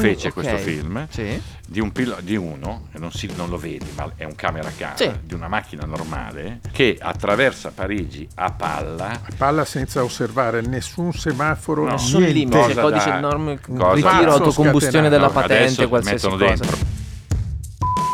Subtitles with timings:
[0.00, 0.32] fece ok.
[0.34, 1.40] questo film Sì.
[1.66, 4.70] di, un pilo- di uno, e non, si- non lo vedi, ma è un camera
[4.76, 5.10] car Sì.
[5.22, 9.20] di una macchina normale che attraversa Parigi a palla.
[9.36, 11.90] Palla senza osservare nessun semaforo, No.
[11.92, 15.48] Nessun limite, Cosa codice da- norme, cosa- ritiro, autocombustione della scatenato.
[15.48, 16.64] patente, Adesso qualsiasi mettono cosa.
[16.64, 17.04] dentro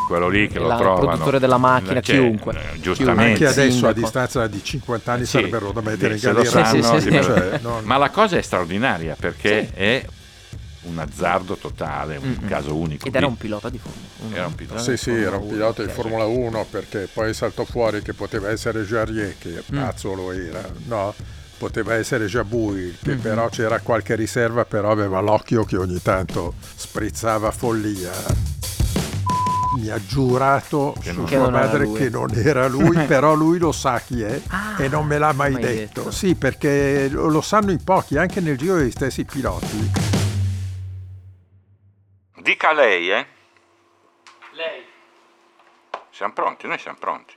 [0.09, 1.07] quello lì che lo La- il trovano.
[1.07, 2.53] produttore della macchina, Cioè, chiunque.
[2.53, 3.47] eh, Anche Giustamente.
[3.47, 3.93] adesso a Sindaco.
[4.01, 6.65] distanza di 50 anni Sì, sarebbero da mettere in galera.
[6.67, 7.23] Sì, sì, sì, sì, sì.
[7.23, 9.81] Cioè, non- Ma la cosa è straordinaria perché Sì.
[9.81, 10.05] è
[10.83, 12.49] un azzardo totale, un Mm-mm.
[12.49, 13.07] caso unico.
[13.07, 14.35] Ed era un pilota di Formula 1.
[14.37, 14.81] Era un pilota.
[14.81, 15.91] Sì, sì, era un pilota di.
[15.93, 19.79] Formula 1 perché poi saltò fuori che poteva essere Jarier, che Mm.
[19.79, 21.15] pazzo lo era, no?
[21.59, 23.21] Poteva essere Jabouille, che Mhm.
[23.21, 28.11] però c'era qualche riserva, però aveva l'occhio che ogni tanto sprizzava follia.
[29.79, 33.59] Mi ha giurato Che su non- Che sua madre che non era lui, però lui
[33.59, 36.01] lo sa chi è Ah, e non me l'ha mai, mai detto.
[36.03, 36.11] detto.
[36.11, 40.12] Sì, perché lo lo sanno in pochi, anche nel giro degli stessi piloti.
[42.43, 43.27] Dica lei, eh?
[44.55, 44.85] Lei.
[46.11, 47.37] Siamo pronti, noi siamo pronti.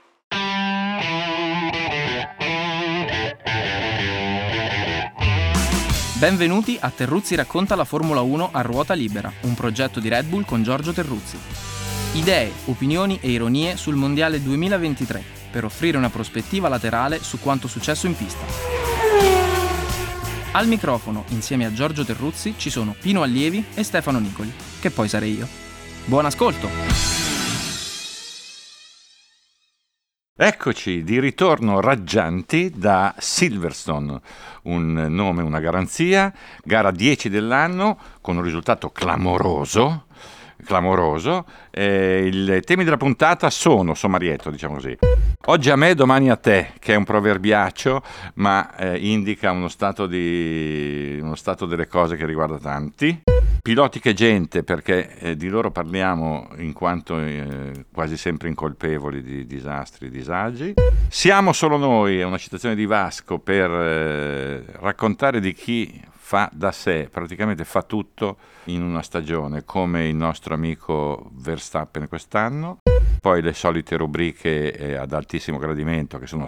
[6.18, 10.44] Benvenuti a Terruzzi racconta la Formula 1 a ruota libera, un progetto di Red Bull
[10.44, 11.38] con Giorgio Terruzzi.
[12.14, 18.08] Idee, opinioni e ironie sul Mondiale 2023 per offrire una prospettiva laterale su quanto successo
[18.08, 18.44] in pista.
[20.50, 25.08] Al microfono, insieme a Giorgio Terruzzi, ci sono Pino Allievi e Stefano Nicoli, che poi
[25.08, 25.48] sarei io.
[26.04, 26.96] Buon ascolto!
[30.38, 34.20] Eccoci di ritorno raggianti da Silverstone,
[34.64, 36.30] un nome, una garanzia,
[36.62, 40.08] gara 10 dell'anno con un risultato clamoroso.
[40.62, 41.46] Clamoroso.
[41.70, 44.96] Eh, I temi della puntata sono sommarietto, diciamo così.
[45.48, 48.02] Oggi a me, domani a te, che è un proverbiaccio,
[48.34, 53.22] ma eh, indica uno stato, di, uno stato delle cose che riguarda tanti.
[53.62, 59.46] Piloti che gente, perché eh, di loro parliamo in quanto eh, quasi sempre incolpevoli di
[59.46, 60.74] disastri e disagi.
[61.06, 66.72] Siamo solo noi, è una citazione di Vasco, per eh, raccontare di chi fa da
[66.72, 72.78] sé, praticamente fa tutto in una stagione, come il nostro amico Verstappen quest'anno.
[73.26, 76.44] Poi le solite rubriche eh, ad altissimo gradimento, che sono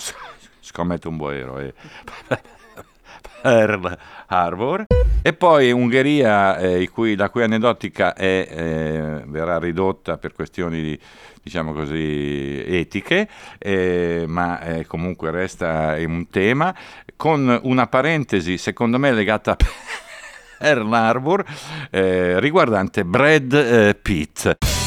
[0.61, 1.75] Scommetto un boero e
[3.43, 4.85] Pearl Harbor.
[5.21, 11.01] E poi Ungheria, eh, cui- la cui aneddotica è, eh, verrà ridotta per questioni di,
[11.43, 13.29] diciamo così, etiche,
[13.59, 16.73] eh, ma eh, comunque resta un tema,
[17.17, 19.57] con una parentesi secondo me legata a
[20.61, 21.45] Pearl Harbor
[21.91, 24.78] eh, riguardante Brad eh, Pitt.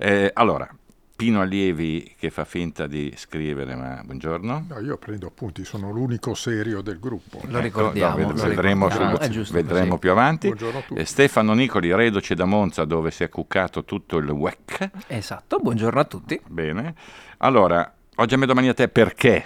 [0.00, 0.68] Eh, allora,
[1.16, 4.66] Pino Allievi che fa finta di scrivere, ma buongiorno.
[4.68, 7.40] No, io prendo appunti, sono l'unico serio del gruppo.
[7.48, 9.16] Lo ricordiamo, Ecco, no, ved- lo vedremo, ricordiamo.
[9.16, 10.46] sul- È giusto vedremo più avanti.
[10.46, 11.00] Buongiorno a tutti.
[11.00, 14.90] Eh, Stefano Nicoli, reduce da Monza, dove si è cuccato tutto il WEC.
[15.08, 16.40] Esatto, buongiorno a tutti.
[16.46, 16.94] Bene.
[17.38, 19.44] Allora, oggi a me domani a te perché?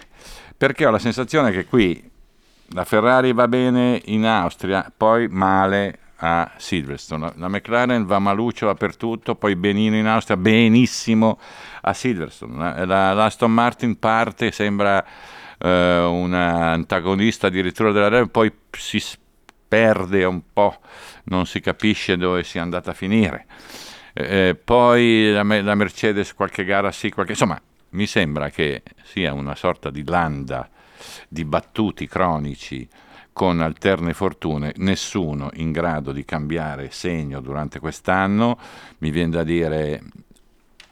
[0.55, 2.11] Perché ho la sensazione che qui
[2.75, 7.27] la Ferrari va bene in Austria, poi male a Silverstone.
[7.27, 11.39] La- La McLaren va maluccio dappertutto, poi benino in Austria, benissimo
[11.81, 12.57] a Silverstone.
[12.57, 15.05] La, la- l'Aston Martin parte, sembra
[15.59, 19.03] eh, un antagonista addirittura della Red poi si
[19.67, 20.79] perde un po',
[21.25, 23.47] non si capisce dove sia andata a finire.
[24.13, 27.33] Eh, poi la, la Mercedes qualche gara sì, qualche...
[27.33, 27.61] insomma
[27.91, 30.69] mi sembra che sia una sorta di landa
[31.29, 32.87] di battuti cronici
[33.33, 38.59] con alterne fortune, nessuno in grado di cambiare segno durante quest'anno,
[38.99, 40.03] mi viene da dire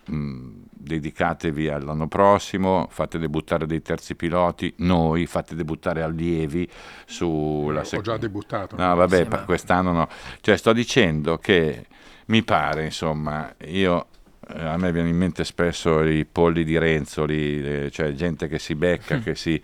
[0.07, 6.69] mh, dedicatevi all'anno prossimo, fate debuttare dei terzi piloti, noi fate debuttare allievi
[7.05, 8.77] sulla Ho sec- già debuttato.
[8.77, 10.09] No, vabbè, Sì, quest'anno no.
[10.41, 11.87] Cioè, sto dicendo che
[12.27, 14.07] mi pare, insomma, io
[14.49, 18.59] eh, a me viene in mente spesso i polli di Renzoli, eh, cioè gente che
[18.59, 19.61] si becca, che, si,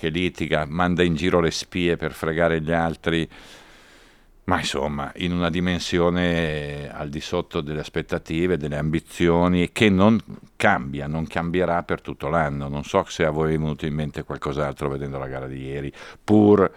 [0.00, 3.28] che litiga, manda in giro le spie per fregare gli altri,
[4.44, 10.18] ma insomma, in una dimensione al di sotto delle aspettative, delle ambizioni, che non
[10.56, 12.68] cambia, non cambierà per tutto l'anno.
[12.68, 15.92] Non so se a voi è venuto in mente qualcos'altro vedendo la gara di ieri,
[16.24, 16.72] pur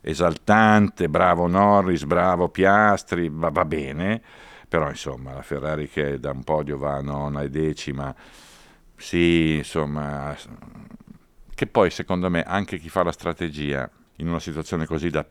[0.00, 4.20] esaltante, bravo Norris, bravo Piastri, va, va bene,
[4.68, 8.12] però insomma la Ferrari che da un podio va a nona e decima,
[8.96, 10.36] sì, insomma,
[11.54, 15.24] che poi secondo me anche chi fa la strategia in una situazione così da,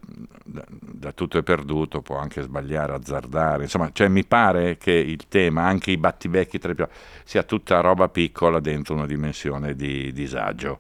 [0.44, 5.28] da- da tutto è perduto può anche sbagliare, azzardare, insomma, cioè mi pare che il
[5.28, 6.94] tema, anche i battibecchi tra i piloti,
[7.24, 10.80] sia tutta roba piccola dentro una dimensione di disagio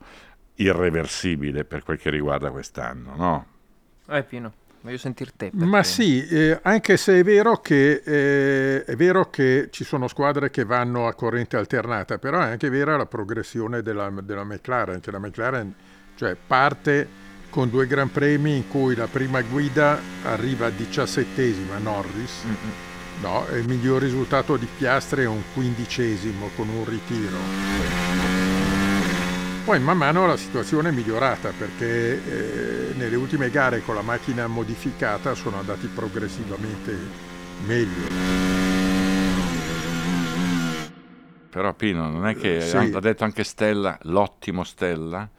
[0.55, 3.45] irreversibile per quel che riguarda quest'anno, no?
[4.09, 4.53] Eh, Pino.
[4.83, 5.49] Voglio sentir te.
[5.53, 10.09] Ma perché- sì, eh, anche se è vero, che, eh, è vero che ci sono
[10.09, 14.99] squadre che vanno a corrente alternata, però è anche vera la progressione della, della McLaren,
[14.99, 15.73] che la McLaren
[16.15, 17.07] cioè, parte
[17.49, 22.43] con due Gran Premi in cui la prima guida arriva diciassettesima Norris,
[23.21, 23.47] no?
[23.47, 28.32] e il miglior risultato di Piastri è un quindicesimo con un ritiro.
[29.65, 34.45] Poi man mano la situazione è migliorata perché eh, nelle ultime gare con la macchina
[34.47, 36.97] modificata sono andati progressivamente
[37.65, 38.07] meglio.
[41.49, 42.75] Però Pino, non è che Sì.
[42.75, 45.29] ha detto anche Stella, l'ottimo Stella,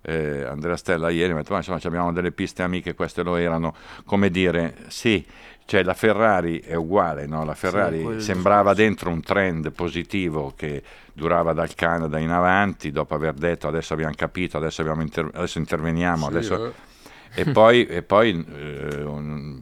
[0.00, 3.36] eh, Andrea Stella ieri, mi ha detto, "Ma insomma abbiamo delle piste amiche, queste lo
[3.36, 3.74] erano,
[4.06, 5.26] come dire, sì,
[5.68, 7.44] cioè la Ferrari è uguale, no?
[7.44, 10.82] la Ferrari quello sembrava dentro un trend positivo che
[11.12, 15.58] durava dal Canada in avanti, dopo aver detto adesso abbiamo capito, adesso, abbiamo inter- adesso
[15.58, 16.66] interveniamo, Sì, adesso...
[16.66, 16.72] eh.
[17.34, 19.60] E poi, e poi eh, un-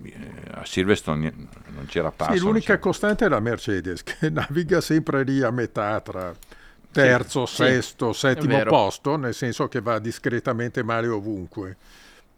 [0.52, 1.32] a Silverstone
[1.74, 2.34] non c'era passo.
[2.34, 6.32] Sì, l'unica c'era- costante è la Mercedes che naviga sempre lì a metà tra
[6.92, 8.70] terzo, Sì, sesto, settimo vero.
[8.70, 11.76] posto, nel senso che va discretamente male ovunque.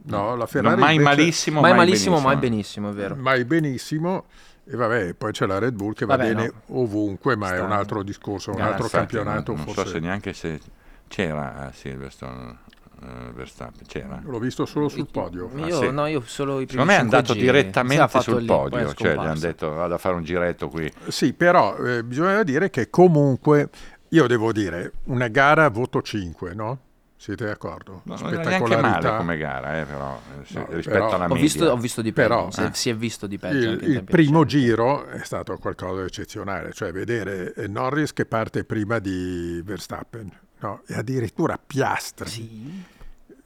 [0.04, 3.14] No, la Ferrari Non mai invece- malissimo, Mai mai malissimo, mai benissimo, è vero.
[3.16, 4.24] mai benissimo.
[4.70, 6.80] E vabbè, poi c'è la Red Bull che va Vabbè, bene no.
[6.80, 8.72] ovunque, ma è Sta- un altro discorso, un Grazie.
[8.74, 9.90] altro Infatti, campionato non, non forse.
[9.90, 10.60] so se neanche se
[11.08, 12.58] c'era a Silverstone
[13.02, 14.20] eh, Verstappen, c'era.
[14.24, 15.50] L'ho visto solo sul podio.
[15.56, 15.90] Ah, Io, sì.
[15.90, 17.46] no, io solo i primi Secondo me è 5 andato giri.
[17.46, 20.92] Direttamente sul lì, è podio, cioè gli hanno detto vado a fare un giretto qui.
[21.08, 23.70] Sì, però eh, bisogna dire che comunque,
[24.08, 26.78] io devo dire, una gara a voto 5, no?
[27.20, 28.02] Siete d'accordo?
[28.04, 31.42] No, non neanche male come gara, eh, però, se- No, rispetto però- alla Ho media.
[31.42, 32.70] visto, ho visto di peggio, Però, si, eh.
[32.74, 33.70] si è visto di peggio.
[33.70, 38.62] Il, il primo giro è stato qualcosa di eccezionale, cioè vedere eh, Norris che parte
[38.64, 40.30] prima di Verstappen,
[40.60, 40.82] no?
[40.86, 42.84] e addirittura Piastri, Sì.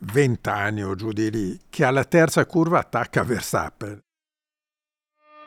[0.00, 3.98] 20 anni o giù di lì, che alla terza curva attacca Verstappen.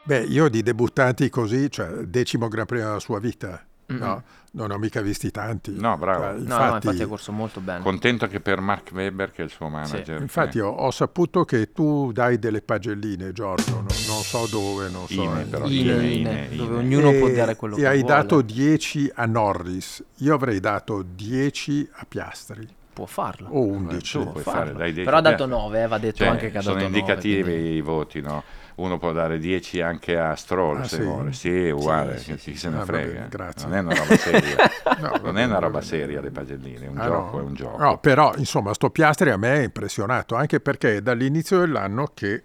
[0.03, 4.23] Beh, io di debuttanti così, cioè decimo Gran Premio della sua vita, No?
[4.51, 5.75] non ho mica visti tanti.
[5.77, 6.23] No, bravo.
[6.23, 7.81] Cioè, No, infatti, no, infatti ha corso molto bene.
[7.83, 10.21] Contento che per Mark Webber, che è il suo manager.
[10.21, 14.89] infatti eh, ho, ho saputo che tu dai delle pagelline, Giorgio, non, non so dove,
[14.89, 15.21] non so.
[15.21, 15.45] Ine, eh.
[15.45, 18.15] però, Ine, Ine, Ine, Ine, dove ognuno può E- dare quello e che hai vuole.
[18.15, 23.49] dato 10 a Norris, io avrei dato 10 a Piastri Può farlo.
[23.49, 24.17] o 11.
[24.19, 26.49] tu puoi fare, dai 10 Però ha dato a- 9, eh, va detto cioè, anche
[26.49, 26.85] che ha dato sono 9.
[26.85, 28.41] indicativi quindi- i voti, no?
[28.75, 31.01] Uno può dare 10 anche a Stroll Ah, se sì?
[31.03, 32.59] vuole, sì, è uguale, Sì, che sì, chi sì.
[32.59, 33.27] se ne Ah, frega.
[33.29, 33.53] bene.
[33.61, 34.71] Non è una roba seria.
[34.97, 37.39] No, non bene, è una roba seria le pagelline, è un Ah, gioco, no?
[37.39, 37.77] è un gioco.
[37.83, 42.43] No, però insomma, sto Piastri a me è impressionato, anche perché è dall'inizio dell'anno che,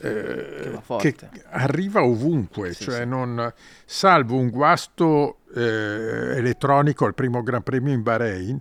[0.00, 1.12] eh, forte.
[1.32, 3.06] che arriva ovunque, Sì, cioè sì.
[3.06, 3.52] non,
[3.84, 8.60] salvo un guasto eh, elettronico al primo Gran Premio in Bahrain,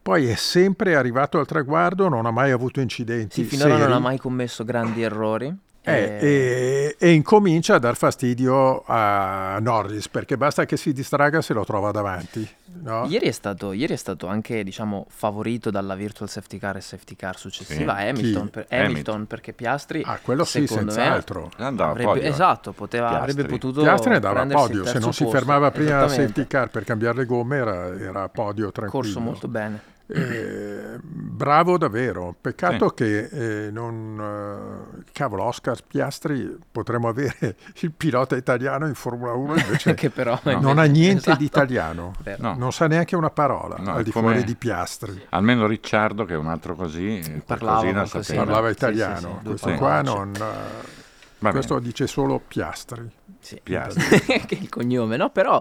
[0.00, 3.42] poi è sempre arrivato al traguardo, non ha mai avuto incidenti.
[3.42, 3.92] Sì, finora non seri.
[3.94, 5.56] ha mai commesso grandi errori.
[5.84, 11.54] Eh, e, e incomincia a dar fastidio a Norris perché basta che si distraga se
[11.54, 12.48] lo trova davanti.
[12.82, 13.04] no?
[13.08, 17.16] Ieri, è stato, ieri è stato anche diciamo, favorito dalla virtual safety car e safety
[17.16, 18.06] car successiva Sì.
[18.06, 18.90] Hamilton, per- Hamilton.
[18.92, 21.50] Hamilton, perché Piastri Ah, quello sì, senz'altro.
[21.56, 22.28] Andava a avrebbe, podio.
[22.28, 23.30] esatto, poteva, Piastri.
[23.30, 25.38] avrebbe potuto Piastri ne dava a prendersi il podio, se non si posto.
[25.38, 29.02] fermava prima la safety car per cambiare le gomme era, era a podio tranquillo.
[29.04, 29.90] corso molto bene.
[30.06, 34.92] Eh, bravo davvero, peccato che eh, non...
[35.00, 40.38] eh, cavolo, Oscar Piastri potremmo avere il pilota italiano in Formula 1 invece che però
[40.44, 41.38] non ha niente Esatto.
[41.38, 42.14] di italiano.
[42.38, 42.54] No.
[42.58, 45.26] non sa neanche una parola No, al di come- fuori di Piastri.
[45.30, 48.44] Almeno Ricciardo, che è un altro così, Parlava sapeva.
[48.44, 50.34] Parlava Sì, sì, italiano, sì, questo qua non...
[50.34, 53.10] eh, questo dice solo Piastri.
[53.40, 53.58] Sì.
[53.62, 54.20] Piastri.
[54.46, 55.30] che è il cognome, no?
[55.30, 55.60] Però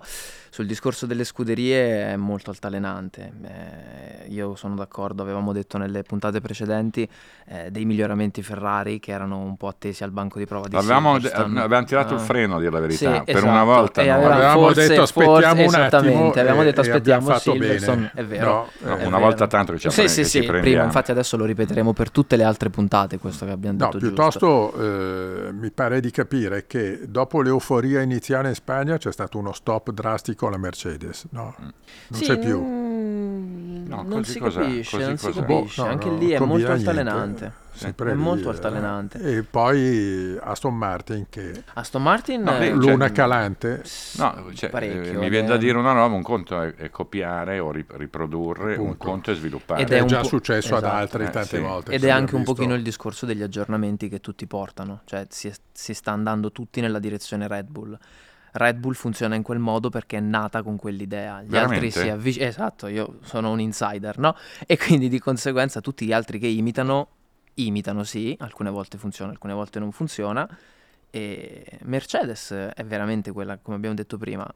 [0.54, 3.32] sul discorso delle scuderie è molto altalenante.
[3.42, 7.08] Eh, io sono d'accordo, avevamo detto nelle puntate precedenti
[7.48, 11.14] eh, dei miglioramenti Ferrari che erano un po' attesi al banco di prova di Avevamo,
[11.14, 11.60] Silverstone.
[11.62, 12.24] avevamo tirato il Ah.
[12.24, 13.14] freno, a dire la verità.
[13.16, 13.50] Sì, per esatto.
[13.50, 14.12] una volta no.
[14.14, 18.12] avevamo Avevamo forse- detto aspettiamo forse- un attimo avevamo e- detto abbiamo aspettiamo bene.
[18.14, 18.46] è vero.
[18.52, 19.20] No, No, è una vero.
[19.20, 22.44] volta tanto che ci, Sì, sì, sì, prima, infatti adesso lo ripeteremo per tutte le
[22.44, 24.14] altre puntate, questo che abbiamo No, detto giusto.
[24.14, 24.74] piuttosto
[25.48, 29.92] eh, mi pare di capire che dopo l'euforia iniziale in Spagna c'è stato uno stop
[29.92, 31.28] drastico alla Mercedes.
[31.32, 31.74] No, non
[32.12, 32.62] Sì, c'è più.
[32.62, 34.60] mm, No, non così si cos'è?
[34.62, 35.40] capisce, Così non si cos'è?
[35.46, 35.82] capisce.
[35.82, 36.72] Boh, no, Anche no, lì è molto niente.
[36.72, 37.54] altalenante.
[37.74, 38.52] Sempre È lì, molto eh.
[38.52, 39.18] altalenante.
[39.38, 43.84] E poi Aston Martin che Aston Martin No, eh, lì- luna cioè- calante.
[44.18, 46.90] No, cioè, parecchio, eh, mi viene è- da dire una roba, un conto è, è
[46.90, 48.98] copiare o ri- riprodurre, un Appunto.
[48.98, 49.82] conto è sviluppare.
[49.82, 50.96] Ed Che è è un già po'- successo ad esatto.
[50.98, 51.62] altri Eh, tante sì.
[51.62, 51.92] volte.
[51.94, 55.52] Ed si è anche un pochino il discorso degli aggiornamenti che tutti portano, cioè si,
[55.72, 57.98] si sta andando tutti nella direzione Red Bull.
[58.54, 61.42] Red Bull funziona in quel modo perché è nata con quell'idea.
[61.42, 61.92] Gli altri Veramente?
[61.92, 62.50] si avvicinano.
[62.50, 64.36] Esatto, io sono un insider, no?
[64.66, 67.10] E quindi di conseguenza tutti gli altri che imitano
[67.56, 70.48] imitano sì, alcune volte funziona, alcune volte non funziona.
[71.10, 74.50] E Mercedes è veramente quella, come abbiamo detto prima.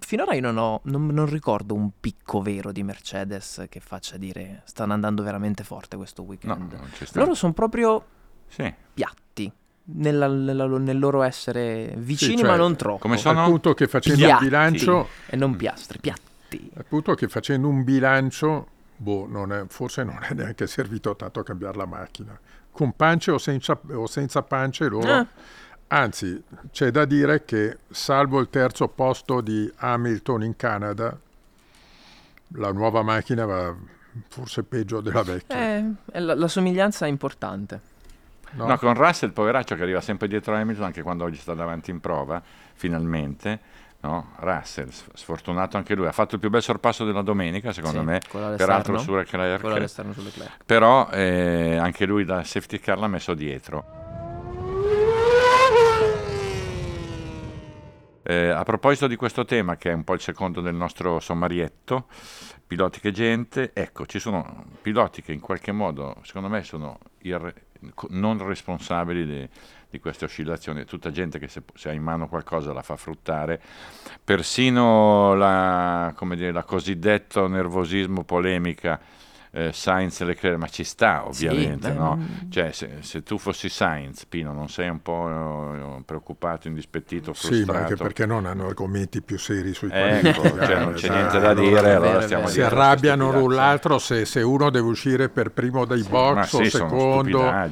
[0.00, 4.62] Finora io non, ho, non, non ricordo un picco vero di Mercedes che faccia dire
[4.64, 6.72] stanno andando veramente forte questo weekend.
[6.72, 6.88] No.
[7.12, 8.04] Loro sono proprio
[8.48, 8.72] Sì.
[8.92, 9.52] piatti
[9.94, 12.98] nella- nella- nel loro essere vicini, cioè, ma non troppo.
[12.98, 13.42] Come sono?
[13.44, 14.42] Appunto che facendo Piatti.
[14.44, 16.70] un bilancio, E non piastri, piatti.
[16.76, 18.66] appunto che facendo un bilancio,
[18.96, 22.38] boh, non è- forse non è neanche servito tanto a cambiare la macchina.
[22.70, 25.20] Con pance o senza, o senza pance loro...
[25.20, 25.26] Eh.
[25.92, 31.18] Anzi, c'è da dire che salvo il terzo posto di Hamilton in Canada,
[32.54, 33.74] la nuova macchina va
[34.28, 35.56] forse peggio della vecchia.
[35.76, 35.84] Eh,
[36.20, 37.80] la, la somiglianza è importante.
[38.52, 38.66] No?
[38.66, 41.90] No, con Russell, poveraccio, che arriva sempre dietro a Hamilton, anche quando oggi sta davanti
[41.90, 42.42] in prova,
[42.74, 43.78] finalmente.
[44.02, 44.32] No?
[44.36, 48.20] Russell, sfortunato anche lui, ha fatto il più bel sorpasso della domenica, secondo Sì, me,
[48.56, 53.84] peraltro su Leclerc, però eh, anche lui da safety car l'ha messo dietro.
[58.22, 62.06] Eh, a proposito di questo tema, che è un po' il secondo del nostro sommarietto,
[62.66, 67.64] piloti che gente, ecco, ci sono piloti che in qualche modo, secondo me, sono irre-
[68.10, 69.48] non responsabili di,
[69.90, 73.60] di queste oscillazioni, tutta gente che se, se ha in mano qualcosa la fa fruttare,
[74.22, 79.00] persino la, dire, la cosiddetto nervosismo polemica
[79.52, 82.16] eh, Sainz e Leclerc, ma ci sta ovviamente, beh, no?
[82.16, 82.50] mm.
[82.50, 85.28] Cioè, se, se tu fossi Sainz, Pino, non sei un po'
[85.98, 88.02] eh, preoccupato, indispettito, Sì, ma anche frustrato?
[88.02, 91.48] perché non hanno argomenti più seri sui quali Ecco, cioè non c'è sai, niente da
[91.50, 95.50] allora dire, allora vero, stiamo Si arrabbiano l'un l'altro se, se uno deve uscire per
[95.50, 97.68] primo dai box Ma o sì, sono secondo.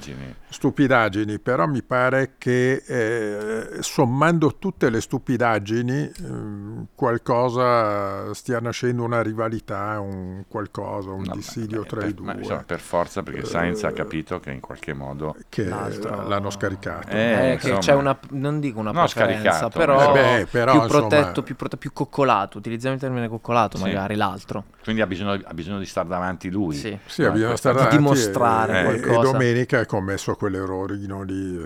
[0.49, 1.39] Stupidaggini.
[1.39, 10.01] però mi pare che eh, sommando tutte le stupidaggini ehm, qualcosa stia nascendo una rivalità,
[10.01, 13.23] un qualcosa, un No, ma- dissidio ma- tra per- i ma, due insomma, per forza,
[13.23, 15.37] perché Sainz ha capito che in qualche modo...
[15.49, 17.09] che L'altro- l'hanno scaricato.
[17.09, 17.79] Eh, Eh, che insomma.
[17.79, 21.57] c'è una, non dico una No, preferenza, però, eh beh, però, più insomma- protetto, più,
[21.57, 23.83] prote- più coccolato, utilizziamo il termine coccolato Sì.
[23.85, 24.65] magari, l'altro.
[24.83, 26.75] Quindi ha bisogno, ha bisogno di stare davanti lui.
[26.75, 26.97] Sì.
[27.07, 29.21] Sì, No, bisogna questo- stare di avanti dimostrare e, qualcosa.
[29.29, 31.63] e domenica ha commesso quell'errorino lì.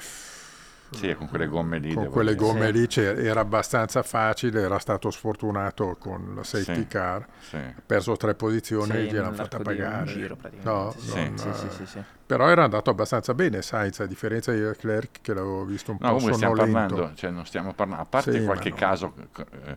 [0.91, 1.95] Sì, con quelle gomme lì.
[1.95, 2.45] Con quelle dire.
[2.45, 2.73] gomme Sì.
[2.73, 6.87] lì era abbastanza facile, era stato sfortunato con la safety Sì.
[6.87, 7.57] car, Sì.
[7.57, 10.05] ha perso tre posizioni Sì, e gliel'hanno fatta pagare.
[10.12, 10.69] giro, praticamente.
[10.69, 12.02] No, Sì, non- sì, sì, sì, sì.
[12.26, 16.09] Però era andato abbastanza bene Sainz, a differenza di Leclerc che l'avevo visto un No,
[16.09, 18.75] po' comunque stiamo parlando, cioè non stiamo parlando, a parte qualche no.
[18.76, 19.76] caso, eh,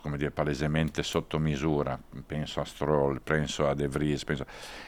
[0.00, 4.46] come dire, palesemente sotto misura, penso a Stroll, penso a De Vries, penso-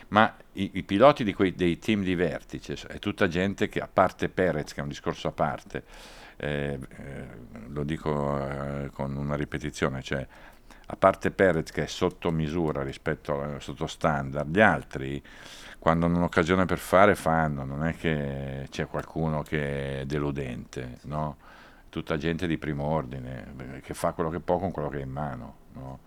[0.08, 4.28] ma i, i piloti quei, dei team di vertice è tutta gente che, a parte
[4.28, 5.84] Perez, che è un discorso a parte,
[6.36, 7.26] eh, eh,
[7.68, 10.26] lo dico eh, con una ripetizione, cioè
[10.92, 15.22] a parte Perez che è sotto misura rispetto a sotto standard, gli altri
[15.78, 21.36] quando hanno un'occasione per fare fanno, non è che c'è qualcuno che è deludente, no?
[21.90, 25.00] Tutta gente di primo ordine, eh, che fa quello che può con quello che ha
[25.00, 25.98] in mano, no?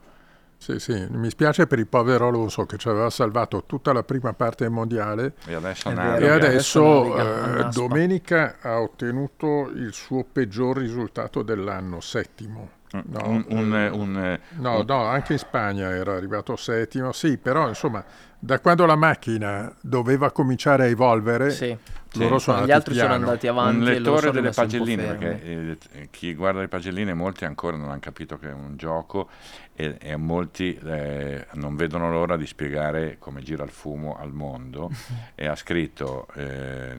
[0.63, 4.31] Sì, sì, mi spiace per il povero Alonso che ci aveva salvato tutta la prima
[4.31, 10.77] parte del mondiale E adesso È e adesso eh, domenica ha ottenuto il suo peggior
[10.77, 12.69] risultato dell'anno, settimo.
[12.93, 17.37] No, un, un- eh, un- No, un- no, anche in Spagna era arrivato settimo, sì,
[17.39, 18.03] però insomma,
[18.37, 21.75] da quando la macchina doveva cominciare a evolvere, Sì.
[22.13, 22.43] loro Sì.
[22.43, 23.23] sono Gli andati altri sono piano.
[23.25, 27.13] andati un avanti loro lettore sono delle un pagelline, perché eh, chi guarda le pagelline
[27.15, 29.27] molti ancora non hanno capito che è un gioco
[29.73, 34.91] e, e molti eh, non vedono l'ora di spiegare come gira il fumo al mondo
[35.33, 36.95] e ha scritto eh,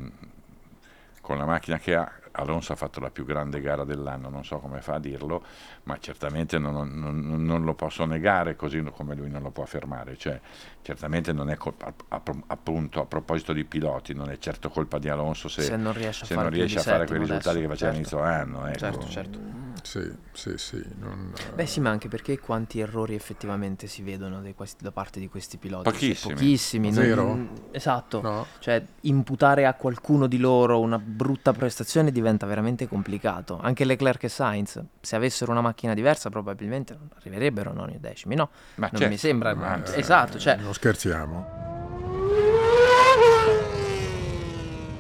[1.21, 4.59] con la macchina che ha Alonso ha fatto la più grande gara dell'anno, non so
[4.59, 5.45] come fa a dirlo,
[5.85, 10.17] ma certamente non, non- non lo posso negare così come lui non lo può affermare.
[10.17, 10.41] Cioè,
[10.83, 15.09] certamente non è colpa, app- appunto a proposito di piloti, non è certo colpa di
[15.09, 17.69] Alonso se, Se non riesce a se fare riesce a fare quei risultati adesso, che
[17.69, 18.19] faceva certo.
[18.19, 18.67] all'inizio dell'anno.
[18.67, 18.79] Ecco.
[18.79, 19.74] Certo, certo.
[19.85, 20.01] Sì,
[20.33, 20.83] sì, sì.
[20.99, 25.29] non- Beh sì, ma anche perché quanti errori effettivamente si vedono questi- da parte di
[25.29, 25.91] questi piloti?
[25.91, 26.35] Pochissimi.
[26.35, 26.91] Pochissimi.
[26.91, 28.21] non- esatto.
[28.23, 28.47] no.
[28.61, 33.59] Cioè, imputare a qualcuno di loro una brutta prestazione diventa veramente complicato.
[33.61, 38.35] Anche Leclerc e Sainz, se avessero una macchina diversa, probabilmente non arriverebbero non ai decimi,
[38.37, 38.49] no?
[38.77, 39.55] Ma non certo, mi sembra.
[39.55, 41.63] ma- esatto, cioè, Non scherziamo.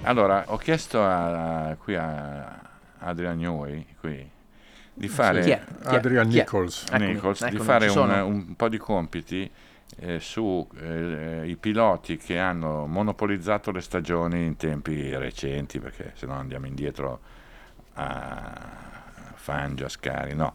[0.02, 2.60] Allora, ho chiesto a, qui a
[2.98, 4.30] Adrian Newey qui,
[4.94, 5.62] di fare, chi è?
[5.82, 5.96] Chi è?
[5.96, 6.30] Adrian è?
[6.30, 6.84] Nichols.
[6.90, 9.50] Eccomi, Nichols, di fare un, un po' di compiti
[9.96, 16.26] eh, su eh, i piloti che hanno monopolizzato le stagioni in tempi recenti, perché se
[16.26, 17.20] no andiamo indietro
[17.94, 20.54] a Fangio, a Scari, no.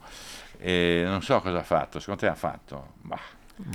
[0.58, 2.94] E non so cosa ha fatto, secondo te ha fatto?
[3.00, 3.18] Bah,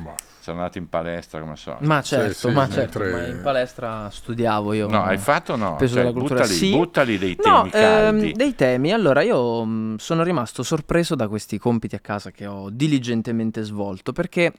[0.03, 1.75] Ma, Sono andato in palestra come so.
[1.81, 4.87] Ma certo, sì, ma, mentre- certo ma in palestra studiavo io.
[4.87, 5.75] No, hai fatto o no?
[5.75, 6.69] peso Cioè, buttali, Sì.
[6.71, 8.29] buttali dei temi No, caldi.
[8.29, 8.93] ehm, dei temi.
[8.93, 14.11] Allora, io mh, sono rimasto sorpreso da questi compiti a casa che ho diligentemente svolto
[14.11, 14.53] perché...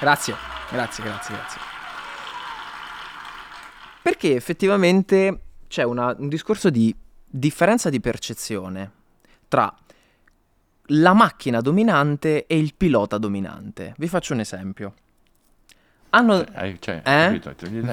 [0.00, 0.34] Grazie,
[0.70, 1.60] grazie, grazie, grazie.
[4.02, 8.90] Perché effettivamente c'è una- un discorso di differenza di percezione
[9.48, 9.72] tra
[10.94, 13.94] la macchina dominante e il pilota dominante.
[13.96, 14.94] Vi faccio un esempio.
[16.14, 16.44] Hanno...
[16.52, 17.40] Hai- cioè, Eh?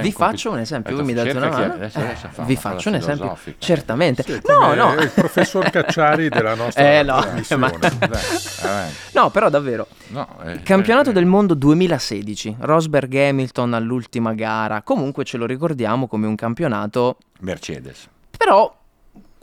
[0.01, 1.73] Vi faccio un esempio, voi mi date una mano?
[1.75, 4.23] adesso- adesso Eh, fa vi faccio un esempio, certamente.
[4.23, 7.23] sì, No, no, il professor Cacciari della nostra Eh, no,
[7.57, 9.87] ma- Dai, no, però davvero.
[10.07, 14.81] No, eh, Campionato eh, del mondo 2016, Rosberg Hamilton all'ultima gara.
[14.81, 18.09] Comunque ce lo ricordiamo come un campionato, Mercedes.
[18.37, 18.75] però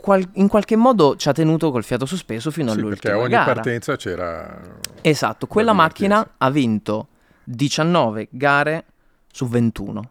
[0.07, 3.19] qual- in qualche modo ci ha tenuto col fiato sospeso fino Sì, perché all'ultima a
[3.19, 3.55] ogni gara.
[3.55, 4.61] partenza c'era...
[5.01, 7.09] Esatto, quella macchina ha vinto
[7.43, 8.85] 19 gare
[9.33, 10.11] su 21.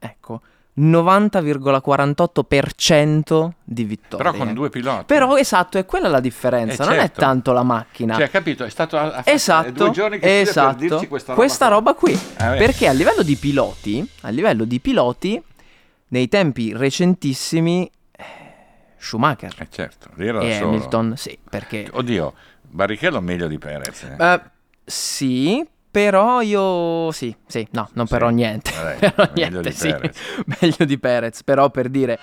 [0.00, 0.40] Ecco,
[0.78, 4.24] 90,48% di vittorie.
[4.30, 5.04] Però con due piloti.
[5.04, 7.20] Però esatto, è quella la differenza, Eh, non è certo.
[7.20, 8.16] tanto la macchina.
[8.16, 8.64] Cioè, capito?
[8.64, 10.76] È stato a, a- Esatto, due giorni che esatto.
[10.76, 11.68] per dirci questa roba.
[11.68, 12.12] roba qui.
[12.12, 12.56] Eh, beh.
[12.56, 15.40] Perché a livello di piloti, a livello di piloti,
[16.08, 17.88] nei tempi recentissimi,
[19.02, 20.68] Schumacher Eh, certo, lì era e solo.
[20.68, 21.88] Hamilton, sì, perché...
[21.90, 24.02] Oddio, Barrichello meglio di Perez.
[24.02, 24.16] eh.
[24.18, 24.40] Eh,
[24.84, 27.10] sì, però io...
[27.10, 28.12] Sì, sì, no, non Sì.
[28.12, 28.70] però niente.
[28.72, 29.88] Vabbè, però meglio niente, di sì.
[29.88, 30.18] Perez.
[30.60, 32.18] meglio di Perez, però per dire...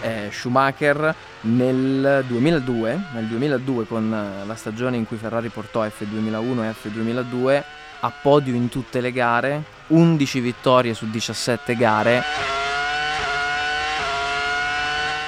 [0.00, 4.08] Eh, Schumacher nel 2002, nel 2002 con
[4.46, 7.62] la stagione in cui Ferrari portò F2001 e F2002
[8.00, 12.22] a podio in tutte le gare, 11 vittorie su 17 gare.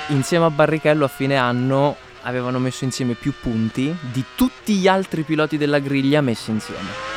[0.09, 5.23] Insieme a Barrichello a fine anno avevano messo insieme più punti di tutti gli altri
[5.23, 7.09] piloti della griglia messi insieme.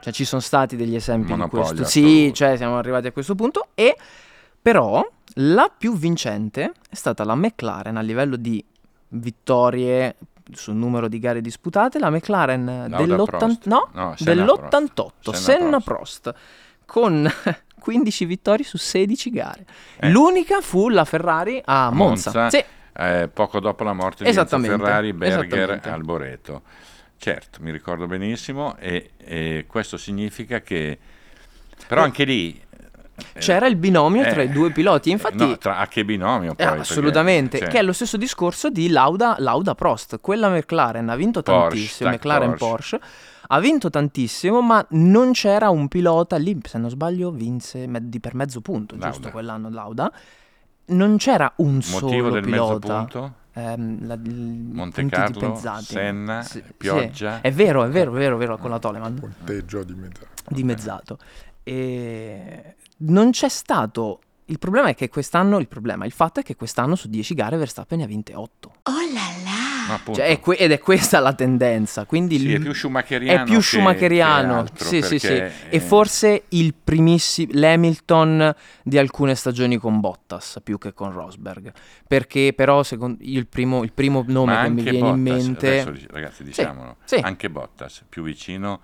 [0.00, 1.84] Cioè ci sono stati degli esempi di Monopolio questo.
[1.84, 3.96] Sì, cioè siamo arrivati a questo punto e
[4.60, 8.64] però la più vincente è stata la McLaren a livello di
[9.10, 10.16] vittorie
[10.52, 13.66] sul numero di gare disputate, la McLaren dell'80 Prost.
[13.66, 15.30] no, No, Senna dell'88, Prost.
[15.32, 16.34] Senna, Senna Prost.
[16.86, 17.30] con
[17.78, 19.66] 15 vittorie su 16 gare.
[19.98, 20.10] Eh.
[20.10, 22.32] L'unica fu la Ferrari a Monza.
[22.34, 22.50] Monza.
[22.58, 22.64] Sì,
[23.00, 25.80] Eh, poco dopo la morte di Ferrari, Berger.
[25.84, 26.62] Alboreto.
[27.18, 30.98] Certo, mi ricordo benissimo e, e questo significa che...
[31.86, 32.60] Però Eh, anche lì...
[33.34, 36.52] eh, c'era il binomio tra eh, i due piloti, infatti no, tra, a che binomio
[36.52, 36.66] Eh, poi?
[36.66, 40.20] perché, assolutamente, cioè, che è lo stesso discorso di Lauda, Lauda Prost.
[40.20, 42.98] Quella McLaren ha vinto Porsche, tantissimo, McLaren Porsche.
[42.98, 43.00] Porsche.
[43.48, 48.20] ha vinto tantissimo, ma non c'era un pilota lì, se non sbaglio, vinse me- di
[48.20, 49.10] per mezzo punto, Lauda.
[49.10, 50.12] giusto quell'anno Lauda.
[50.90, 52.96] Non c'era un Motivo solo del mezzo pilota.
[52.98, 53.34] punto?
[53.54, 55.60] Ehm, la- Monte Carlo.
[55.82, 57.36] Senna, Sì, Pioggia.
[57.36, 57.40] sì.
[57.42, 60.26] È vero, è vero, è vero, è vero, con la Toleman punteggio di mezzo.
[60.48, 61.18] dimezzato.
[61.68, 64.20] E non c'è stato.
[64.46, 67.58] Il problema è che quest'anno, il problema, il fatto è che quest'anno su 10 gare
[67.58, 68.72] Verstappen ne ha vinte 8.
[69.88, 70.20] No, appunto.
[70.20, 72.04] Cioè, è que- ed è questa la tendenza.
[72.06, 74.52] Quindi Sì, il- è più schumacheriano è più che- schumacheriano.
[74.52, 75.26] che altro, sì, sì, sì.
[75.28, 81.72] perché, E forse il primissimo l'Hamilton di alcune stagioni con Bottas più che con Rosberg.
[82.06, 85.80] Perché però secondo il primo, il primo nome ma che mi viene in Bottas, mente
[85.80, 87.16] adesso, ragazzi, diciamolo, sì.
[87.16, 88.80] anche Bottas più vicino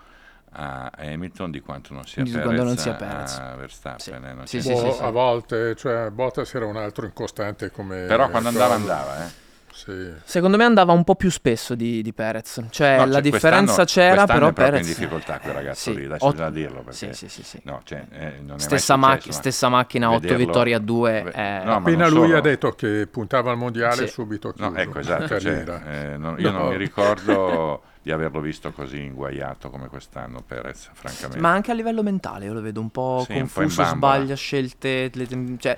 [0.55, 3.37] a Hamilton di quanto non sia Perez, non sia Perez.
[3.38, 3.99] a Verstappen.
[4.01, 4.11] Sì.
[4.11, 5.03] eh, non Sì, sì, Boh, sì, sì.
[5.03, 8.05] A volte, cioè Bottas era un altro incostante come...
[8.07, 9.43] Però quando andava andava, eh.
[9.75, 10.12] Sì.
[10.23, 12.62] Secondo me andava un po' più spesso di, di Perez.
[12.71, 14.81] Cioè, No, la cioè, differenza c'era, però è Perez.
[14.83, 17.61] in difficoltà quel ragazzo Sì, lì, dai, ot- dirlo perché Sì, sì, sì, sì.
[17.64, 20.75] no, cioè, eh, non è mai Stessa, successo, mac- ma stessa macchina, 8 vederlo- vittorie
[20.75, 21.23] a 2.
[21.25, 21.62] Beh, è...
[21.64, 22.37] no, Appena lui solo.
[22.37, 24.12] ha detto che puntava al mondiale, Sì.
[24.12, 24.71] subito chiuso.
[24.71, 26.69] No, ecco, esatto, cioè, eh, non- io non No.
[26.69, 31.40] mi ricordo di averlo visto così inguaiato come quest'anno Perez, francamente.
[31.40, 34.35] Ma anche a livello mentale, io lo vedo un po' Sì, un po' confuso, sbaglia
[34.35, 35.11] scelte.
[35.14, 35.27] le
[35.59, 35.75] cioè,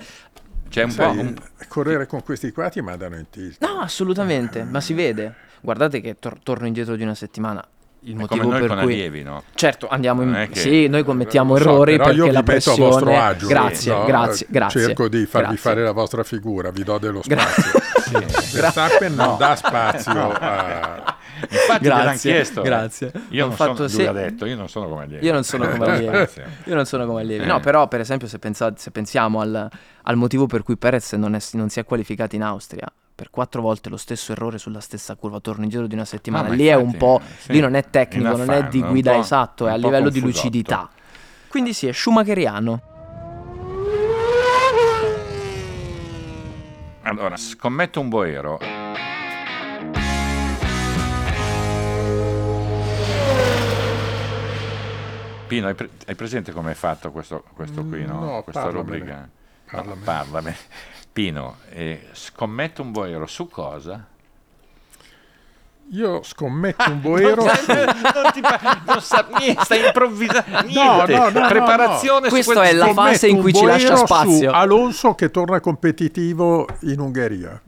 [0.68, 1.34] C'è un Sai, po' un-
[1.68, 3.58] correre con questi qua ti mandano in tilt.
[3.60, 5.34] no, assolutamente, ma si vede.
[5.60, 7.64] Guardate che tor- torno indietro di una settimana.
[8.00, 9.42] Il è motivo come noi per con cui allievi, no?
[9.54, 13.46] Certo, andiamo in che- Sì, noi commettiamo so, errori però perché la pressione vostro agio.
[13.46, 14.04] Grazie, no?
[14.04, 14.80] grazie, grazie.
[14.80, 15.70] Cerco di farvi grazie.
[15.70, 17.80] fare la vostra figura, vi do dello Gra- spazio.
[18.60, 21.15] Verstappen non dà spazio a...
[21.50, 22.64] Infatti grazie, chiesto, eh.
[22.64, 23.12] grazie.
[23.30, 24.12] Io, non sono, se...
[24.12, 25.24] detto, io non, sono, come allievi.
[25.24, 26.28] Io non sono come allievi.
[26.64, 27.44] io non sono come allievi.
[27.44, 27.46] Eh.
[27.46, 29.68] No, però per esempio se, pensate, se pensiamo al,
[30.02, 33.62] al, motivo per cui Perez non, è, non si è qualificato in Austria, per quattro
[33.62, 36.48] volte lo stesso errore sulla stessa curva, torno in giro di una settimana.
[36.48, 38.68] Ah, lì infatti, è un po', eh, sì, lì non è tecnico, affan, non è
[38.68, 40.90] di guida esatto, è a livello di lucidità.
[41.48, 42.94] Quindi sì, è schumacheriano.
[47.02, 48.58] Allora, scommetto un boero.
[55.46, 58.18] Pino, hai, pre- hai presente come è fatto questo, questo qui, no?
[58.20, 58.82] No, Questa parlamene.
[58.98, 59.28] rubrica?
[59.70, 59.96] Parlamene.
[59.98, 60.56] No, parlame.
[61.12, 64.04] Pino, eh, scommetto un boero su cosa?
[65.92, 67.70] Io scommetto un boero non, su...
[67.72, 70.62] non ti pa- non sa niente, stai improvvisando.
[70.62, 71.14] Niente.
[71.16, 74.50] no, no, no, Preparazione su Questo quel- è la fase in cui ci lascia spazio.
[74.50, 77.60] su Alonso che torna competitivo in Ungheria.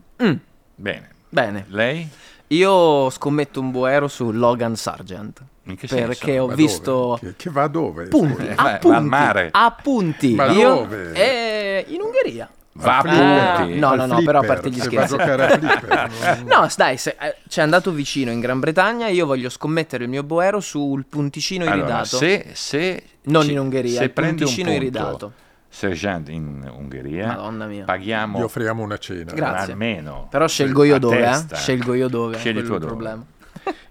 [0.75, 1.09] Bene.
[1.29, 2.09] Bene, Lei?
[2.47, 5.41] io scommetto un boero su Logan Sargent.
[5.75, 6.41] Perché senso?
[6.43, 7.19] ho Ma visto dove?
[7.19, 8.05] Che, che va dove?
[8.07, 9.49] punti, Eh, va- va al appunti, mare.
[9.51, 10.33] appunti.
[10.35, 11.11] Ma io dove?
[11.13, 12.49] eh, in Ungheria.
[12.73, 13.55] Va a Flipper.
[13.57, 13.79] punti.
[13.79, 15.15] No, no, no, però a flipper, parte gli scherzi.
[15.15, 19.07] flipper, No, dai, se, eh, ci è andato vicino in Gran Bretagna.
[19.07, 22.17] Io voglio scommettere il mio boero sul punticino Allora, iridato.
[22.17, 25.31] se, se Non ci- in Ungheria, se il prende un punticino punto iridato.
[25.67, 27.83] Sergeant in Ungheria, Madonna mia.
[27.83, 29.33] paghiamo Gli offriamo una cena.
[29.33, 29.73] Grazie.
[29.73, 30.27] almeno.
[30.29, 31.55] Però scelgo io dove, eh?
[31.55, 32.37] Scelgo io dove.
[32.37, 32.85] Scegli tu dove.
[32.85, 33.23] problema.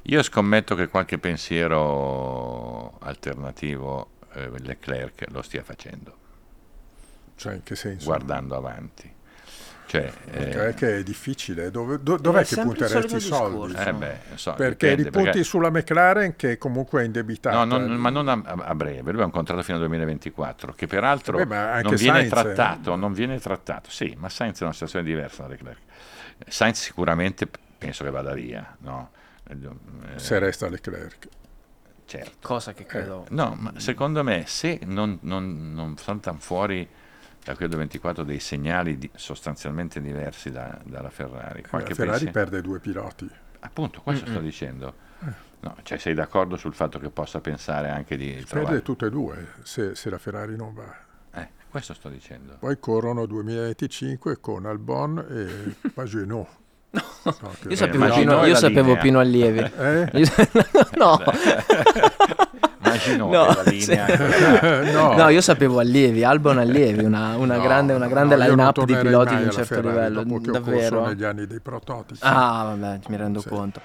[0.02, 6.16] Io scommetto che qualche pensiero alternativo eh, Leclerc lo stia facendo,
[7.36, 8.06] Cioè, in che senso?
[8.06, 9.14] guardando avanti.
[9.86, 11.70] Cioè, eh, Perché è che è difficile.
[11.70, 13.74] Dove- do- dov'è È che punteresti i soldi?
[13.74, 17.64] eh beh, so, Perché dipende, ripunti perché- sulla McLaren che comunque è indebitata.
[17.64, 20.86] No, non- ma non a, a breve, lui ha un contratto fino al 2024, che
[20.86, 22.34] peraltro Beh, ma anche non viene Sainz, eh.
[22.54, 23.88] trattato, non viene trattato.
[23.90, 25.80] Sì, ma Sainz è una situazione diversa da Leclerc.
[26.46, 29.10] Sainz sicuramente penso che vada via, no?
[29.48, 31.28] Eh, Se resta Leclerc.
[32.04, 32.36] certo.
[32.42, 33.26] Cosa che credo.
[33.30, 36.86] No, ma secondo me se non, non, non saltano fuori
[37.44, 42.32] da quello 24 dei segnali di- sostanzialmente diversi da- dalla Ferrari, La qualche Ferrari pensi-
[42.32, 43.28] perde due piloti.
[43.60, 45.06] appunto questo sto dicendo.
[45.60, 48.74] No, cioè sei d'accordo sul fatto che possa pensare anche di trovare...
[48.74, 50.94] Perde tutte e due se, se la Ferrari non va.
[51.32, 52.56] Eh, questo sto dicendo.
[52.60, 56.48] Poi corrono 2025 con Albon e Pagenot.
[56.90, 57.32] No,
[57.68, 58.96] Io sapevo, Pino, io sapevo.
[58.96, 59.58] Pino Allievi.
[59.58, 60.10] Eh?
[60.14, 60.26] Io-
[60.96, 61.20] no.
[63.16, 64.06] No, la linea.
[64.06, 65.14] Eh, no.
[65.14, 69.36] No, io sapevo allievi, Albon allievi, una, una No, grande, una grande line-up di piloti
[69.36, 71.06] di un certo Ferrari livello, davvero.
[71.06, 72.20] negli anni dei prototipi.
[72.22, 73.48] Ah, vabbè, mi rendo Sì.
[73.48, 73.80] conto.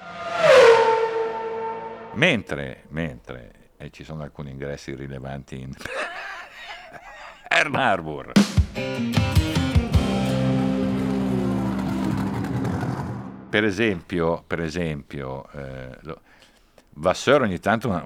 [2.14, 5.72] Mentre, mentre e ci sono alcuni ingressi rilevanti in
[7.48, 8.32] Earl Harbor.
[13.54, 16.20] Per esempio, per esempio eh, lo-
[16.96, 18.04] Vasseur ogni tanto una-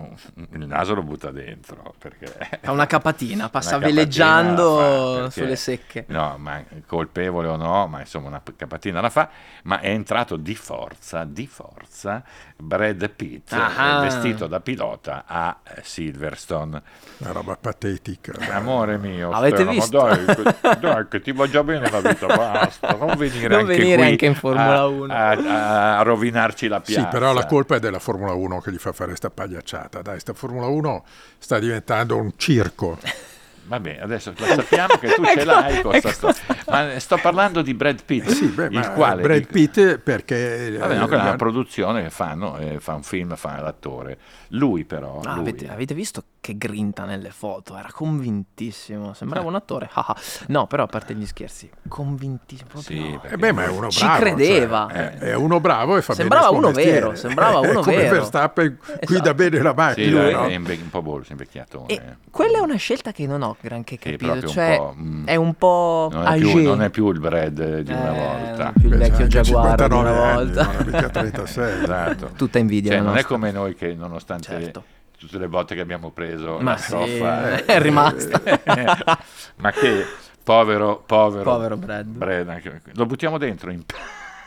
[0.53, 2.27] il naso lo butta dentro perché
[2.61, 6.05] Fa una capatina, passa Una capatina veleggiando la fa, sulle secche.
[6.09, 9.31] No, ma colpevole o no, ma insomma una capatina la fa,
[9.63, 12.23] ma è entrato di forza, di forza
[12.61, 13.99] Brad Pitt Ah.
[13.99, 16.83] eh, vestito da pilota a Silverstone.
[17.19, 18.33] Una roba patetica.
[18.53, 19.99] Amore mio, Avete Stefano, visto?
[20.03, 23.77] Dai, che, dai, che ti va già bene la vita, basta, non venire, Non anche,
[23.77, 25.13] venire qui anche in Formula a- 1.
[25.13, 27.03] A, a- a rovinarci la piazza.
[27.03, 30.03] Sì, però la colpa è della Formula 1 che gli fa fare sta pagliacciata.
[30.03, 31.05] Dai, sta Formula 1
[31.39, 32.99] sta diventando un circo.
[33.69, 36.37] Vabbè, adesso lo sappiamo che tu ce l'hai con sta storia.
[36.69, 38.35] Ma sto parlando di Brad Pitt, Ecco.
[38.35, 39.23] Sì, beh, il quale...
[39.23, 40.77] Brad Pitt perché...
[40.79, 43.61] Vabbè, no, eh, quella è una gli- produzione che fanno, eh, fa un film, fa
[43.61, 44.19] l'attore.
[44.53, 47.77] Lui però, Ah, lui- avete, avete visto che grinta nelle foto?
[47.77, 49.89] Era convintissimo, sembrava un attore.
[49.95, 50.17] ah, ah.
[50.49, 52.81] no, però a parte gli scherzi, convintissimo.
[52.81, 53.23] Sì, no.
[53.25, 54.21] Eh beh, ma è uno Ci bravo.
[54.21, 54.89] credeva.
[54.91, 56.91] cioè, è, è uno bravo e fa Sembrava bene uno mestiere.
[56.93, 58.15] vero, sembrava uno come vero.
[58.15, 59.35] Verstappen guida Esatto.
[59.35, 60.23] bene la Sì, macchina.
[60.23, 60.47] dai, no?
[60.47, 61.85] è un po' bolso, invecchiato.
[61.89, 62.17] E eh.
[62.31, 64.33] quella è una scelta che non ho granché Sì, capito.
[64.33, 65.27] un cioè, po', mm.
[65.27, 68.65] è un po' Non è, più, non è più il Brad di una Eh, volta.
[68.65, 70.63] non più il vecchio anche Jaguar di 59 una anni, volta.
[70.65, 71.83] non è mica 36.
[71.83, 72.31] Esatto.
[72.37, 73.35] Tutta invidia Cioè, non è nostra.
[73.35, 74.85] come noi che nonostante Certo.
[75.19, 78.41] tutte le botte che abbiamo preso Ma la sì, stoffa è rimasta.
[79.57, 80.05] ma che
[80.43, 82.07] povero povero Povero Brad.
[82.07, 83.83] Brad, anche- lo buttiamo dentro in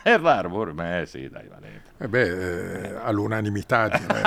[0.02, 0.72] Pearl Harbor?
[0.72, 1.90] Beh sì, dai, va dentro.
[1.98, 4.22] Eh beh, eh, all'unanimità direi.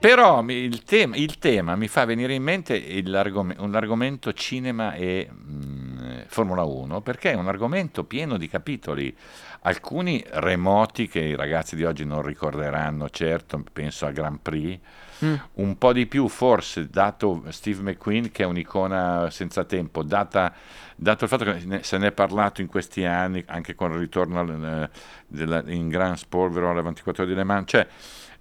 [0.00, 5.28] Però il, tema, il tema mi fa venire in mente l'argom- un argomento cinema e
[5.30, 9.14] mh, Formula 1, perché è un argomento pieno di capitoli,
[9.62, 14.78] alcuni remoti che i ragazzi di oggi non ricorderanno, certo, penso al Grand Prix,
[15.22, 15.34] Mm.
[15.56, 20.50] un po' di più forse, dato Steve McQueen che è un'icona senza tempo, data-
[20.96, 23.98] dato il fatto che ne- se ne è parlato in questi anni, anche con il
[23.98, 27.86] ritorno al- eh, della- in Gran Spolvero alla 24 ore di Le Mans, cioè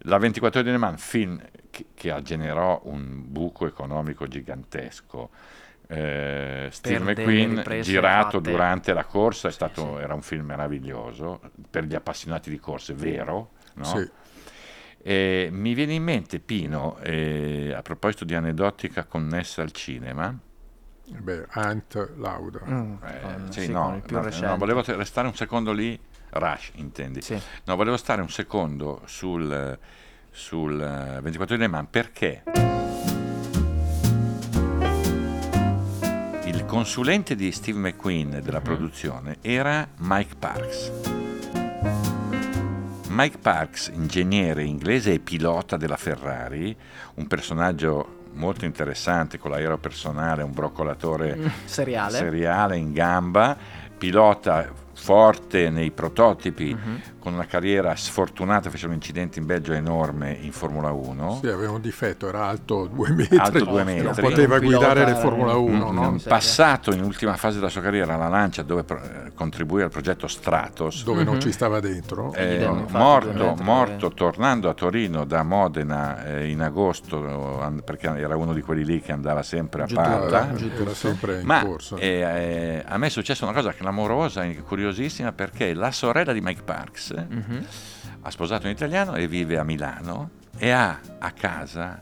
[0.03, 5.29] la 24 ore di Le Mans, film che, che generò un buco economico gigantesco.
[5.87, 8.51] Eh, Steve McQueen girato fatte.
[8.51, 10.03] durante la corsa è Sì, stato, sì.
[10.03, 13.51] era un film meraviglioso per gli appassionati di corse, vero?
[13.73, 13.83] No?
[13.83, 14.09] Sì.
[15.01, 20.37] E mi viene in mente Pino, eh, a proposito di aneddotica connessa al cinema,
[21.11, 22.61] Beh, Ant, Lauda.
[22.69, 25.99] Mm, Eh, sì, no, no, no, volevo restare un secondo lì,
[26.31, 27.21] Rush intendi.
[27.21, 27.39] Sì.
[27.65, 29.77] No, volevo stare un secondo sul,
[30.29, 32.43] sul eh, 24 di Le Mans perché
[36.45, 40.91] il consulente di Steve McQueen della produzione era Mike Parks.
[43.09, 46.75] Mike Parks, ingegnere inglese e pilota della Ferrari,
[47.15, 52.15] un personaggio molto interessante con l'aereo personale, un broccolatore Seriale.
[52.15, 53.57] seriale in gamba,
[53.97, 57.01] pilota forte nei prototipi, Mhm.
[57.19, 61.39] Con una carriera sfortunata, fece un incidente in Belgio enorme in Formula 1.
[61.41, 63.37] Sì, aveva un difetto, era alto due metri.
[63.37, 64.21] Alto due Non metri.
[64.21, 66.19] poteva Un pilota, guidare le Formula 1, Mm, no?
[66.27, 69.01] passato in ultima fase della sua carriera alla Lancia dove pro-
[69.35, 71.39] contribuì al progetto Stratos, Dove non Mhm.
[71.41, 72.33] ci stava dentro.
[72.33, 78.61] eh, morto, morto tornando a Torino da Modena eh, in agosto, perché era uno di
[78.61, 80.93] quelli lì che andava sempre a duro, Era, giù era tutto.
[80.93, 81.95] sempre in Ma corsa.
[81.97, 86.41] eh, eh, a me è successa una cosa clamorosa e curiosissima perché la sorella di
[86.41, 87.65] Mike Parks Mhm.
[88.21, 91.99] ha sposato un italiano e vive a Milano e ha a casa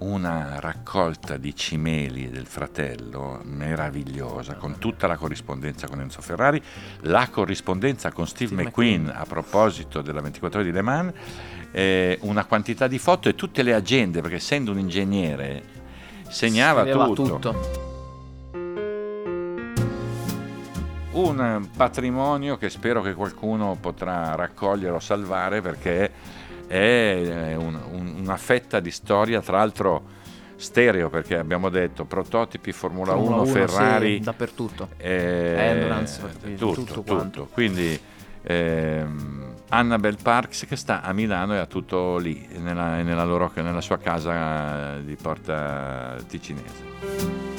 [0.00, 6.62] una raccolta di cimeli del fratello meravigliosa con tutta la corrispondenza con Enzo Ferrari,
[7.02, 9.20] la corrispondenza con Steve, Steve McQueen, McQueen.
[9.20, 11.12] a proposito della 24 ore di Le Mans,
[11.72, 15.62] eh, una quantità di foto e tutte le agende perché essendo un ingegnere
[16.28, 17.89] segnava Scriveva tutto.
[21.12, 26.10] Un patrimonio che spero che qualcuno potrà raccogliere o salvare perché
[26.66, 30.18] è un- un- una fetta di storia, tra l'altro
[30.54, 34.88] stereo perché abbiamo detto prototipi Formula, Formula 1, 1, Ferrari, sì, dappertutto.
[34.98, 36.20] eh, Endurance,
[36.56, 37.48] tutto, tutto tutto, quanto.
[37.52, 37.98] Quindi
[38.42, 43.80] ehm, Annabelle Parks che sta a Milano e ha tutto lì, nella, nella loro- nella
[43.80, 47.49] sua casa di Porta Ticinese.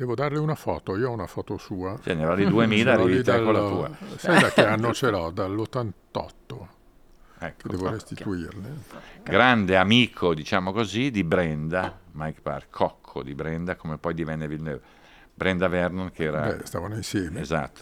[0.00, 1.98] Devo darle una foto, io ho una foto sua.
[2.02, 3.90] Cioè, ne vali 2000, Ce l'ho arrivi te con la tua.
[4.16, 5.30] Sai da che anno ce l'ho?
[5.30, 6.32] Dall'88,
[7.40, 7.90] Ecco, devo qua.
[7.90, 8.76] restituirle.
[9.22, 14.80] grande amico, diciamo così, di Brenda, Mike Park, cocco di Brenda, come poi divenne Villeneuve.
[15.40, 16.52] Brenda Vernon che era...
[16.52, 17.40] Beh, stavano insieme.
[17.40, 17.80] Esatto.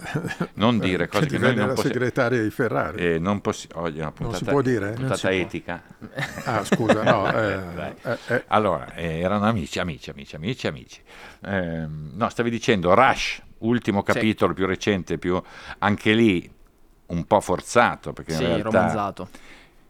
[0.55, 1.93] Non dire cose che che noi non la possiamo...
[1.93, 3.05] segretaria di Ferrari.
[3.05, 4.93] Eh, non possi- una puntata, si può dire?
[4.93, 5.83] puntata Non etica.
[6.45, 7.27] Ah, scusa, no.
[7.35, 11.03] eh, eh, eh, Allora, eh, erano amici, amici, amici, amici, amici.
[11.47, 14.13] Ehm, no, stavi dicendo Rush, ultimo Sì.
[14.13, 15.43] capitolo più recente, più
[15.79, 16.49] anche lì
[17.07, 19.29] un po' forzato, perché in Sì, realtà romanzato.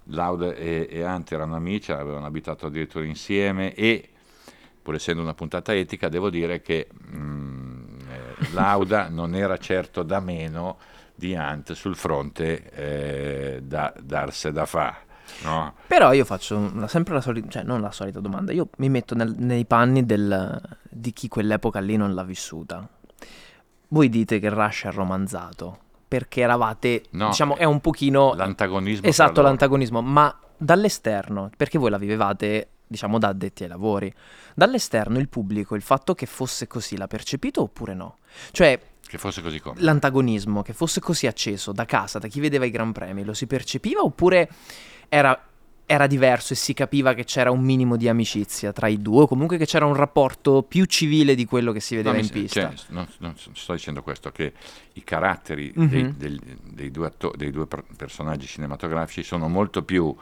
[0.05, 4.09] Lauda e, e Ant erano amici, avevano abitato addirittura insieme e
[4.89, 10.19] pur essendo una puntata etica devo dire che mm, eh, Lauda non era certo da
[10.19, 10.79] meno
[11.15, 12.71] di Ant sul fronte
[13.57, 14.97] eh, da darse da fa.
[15.43, 15.75] No?
[15.87, 19.15] Però io faccio una- sempre la solita, cioè non la solita domanda, io mi metto
[19.15, 22.89] nel- nei panni del- di chi quell'epoca lì non l'ha vissuta.
[23.89, 28.33] Voi dite che Rush è romanzato, perché eravate, No, diciamo, è un pochino...
[28.35, 29.07] L'antagonismo.
[29.07, 34.13] Esatto, l'antagonismo, ma dall'esterno, perché voi la vivevate, diciamo, da addetti ai lavori,
[34.55, 38.17] dall'esterno il pubblico, il fatto che fosse così, l'ha percepito oppure no?
[38.51, 39.81] Cioè, Che fosse così come.
[39.81, 43.47] l'antagonismo, che fosse così acceso da casa, da chi vedeva i Gran Premi, lo si
[43.47, 44.49] percepiva oppure
[45.09, 45.41] era,
[45.91, 49.27] era diverso e si capiva che c'era un minimo di amicizia tra i due, o
[49.27, 52.41] comunque che c'era un rapporto più civile di quello che si vedeva No, in mi-
[52.43, 52.61] pista?
[52.75, 54.53] cioè, non, non sto dicendo questo, che
[54.95, 55.89] i caratteri Mhm.
[55.89, 60.15] dei, del- dei due, atto- dei due per- personaggi cinematografici sono molto più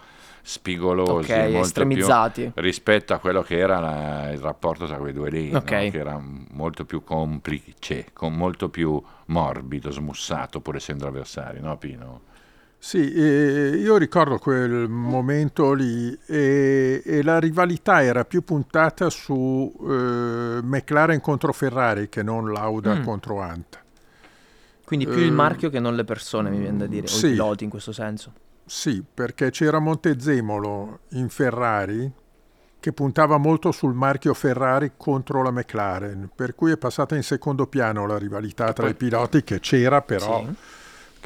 [0.49, 2.51] spigolosi, ok, molto estremizzati.
[2.53, 5.59] più rispetto a quello che era la- il rapporto tra quei due lì, no?
[5.59, 5.65] Ok.
[5.67, 12.21] che era molto più complice, con molto più morbido, smussato, pur essendo avversari, no Pino?
[12.79, 19.75] Sì, eh, io ricordo quel momento lì e, e la rivalità era più puntata su
[19.81, 23.03] eh, McLaren contro Ferrari che non Lauda Mm.
[23.03, 23.81] contro Ant.
[24.85, 27.27] Quindi più il Eh, marchio che non le persone, mi viene da dire, o sì.
[27.27, 28.33] i piloti in questo senso.
[28.67, 32.13] Sì, perché c'era Montezemolo in Ferrari
[32.81, 37.67] che puntava molto sul marchio Ferrari contro la McLaren, per cui è passata in secondo
[37.67, 40.55] piano la rivalità tra i piloti che c'era, però Sì.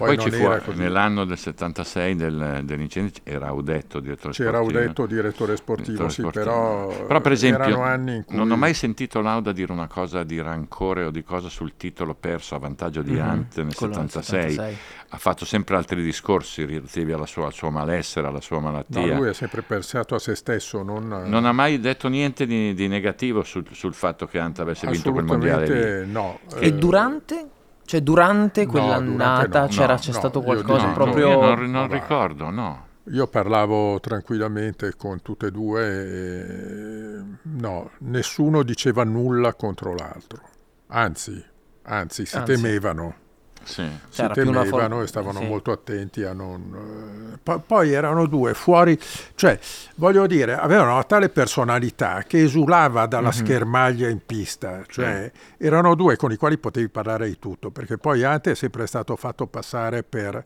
[0.05, 4.79] Poi, Poi, ci fu, nell'anno del 76 del, dell'incendio, era Audetto, direttore C'era sportivo.
[4.79, 6.45] Audetto direttore sportivo, Direttore sì, sportivo.
[6.45, 9.87] però, Però, per esempio, erano anni in cui non ho mai sentito Lauda dire una
[9.87, 13.75] cosa di rancore o di cosa sul titolo perso a vantaggio di Mhm, Hunt nel
[13.75, 14.51] quello nel 76.
[14.51, 14.77] 76.
[15.13, 19.17] Ha fatto sempre altri discorsi relativi alla sua- al suo malessere, alla sua No, malattia.
[19.17, 22.89] lui è sempre pensato a se stesso, non, Non ha mai detto niente di, di
[22.89, 26.11] negativo sul, sul fatto che Hunt avesse vinto quel mondiale lì.
[26.11, 26.39] no.
[26.61, 27.47] E Eh, durante?
[27.91, 31.29] Cioè durante No, quell'annata durante no, c'era, no, c'è no, stato io qualcosa dico- proprio...
[31.29, 32.87] io non, non ricordo, no.
[33.11, 40.41] io parlavo tranquillamente con tutte e due e no, nessuno diceva nulla contro l'altro.
[40.89, 41.45] Anzi,
[41.83, 42.53] anzi, si anzi.
[42.53, 43.15] temevano.
[43.63, 43.87] Sì.
[44.09, 45.47] Si temevano for- e stavano sì.
[45.47, 47.39] molto attenti a non...
[47.43, 48.99] Eh, poi erano due fuori,
[49.35, 49.59] cioè
[49.97, 53.39] voglio dire, avevano una tale personalità che esulava dalla mm-hmm.
[53.45, 55.65] schermaglia in pista, cioè mm.
[55.65, 59.17] erano due con i quali potevi parlare di tutto, perché poi Ante è sempre stato
[59.17, 60.43] fatto passare per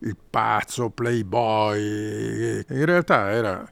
[0.00, 3.68] il pazzo, playboy, in realtà era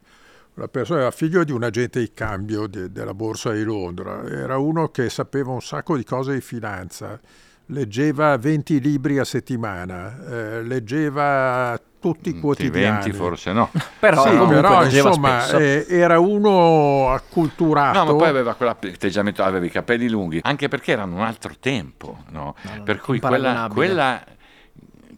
[0.55, 4.57] una persona, era figlio di un agente di cambio de, della borsa di Londra, era
[4.57, 7.21] uno che sapeva un sacco di cose di finanza,
[7.67, 13.03] leggeva 20 libri a settimana, eh, leggeva tutti i quotidiani.
[13.03, 13.71] 20 forse no.
[13.99, 17.99] però, sì, però insomma eh, era uno acculturato.
[17.99, 22.19] No, ma poi aveva quell'atteggiamento, aveva i capelli lunghi, anche perché erano un altro tempo,
[22.31, 22.55] no?
[22.63, 24.25] No, per cui quella, quella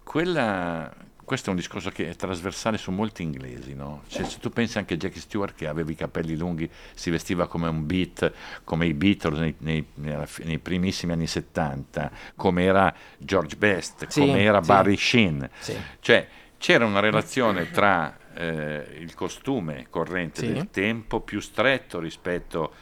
[0.08, 0.90] quella,
[1.28, 4.02] questo è un discorso che è trasversale su molti inglesi, no?
[4.08, 7.46] cioè, se tu pensi anche a Jackie Stewart che aveva i capelli lunghi, si vestiva
[7.46, 8.32] come un beat,
[8.64, 14.40] come i Beatles nei, nei, nei primissimi anni 70, come era George Best, sì, come
[14.42, 14.66] era sì.
[14.68, 15.76] Barry Sheen, sì.
[16.00, 22.72] cioè c'era una relazione tra eh, il costume corrente del tempo più stretto rispetto,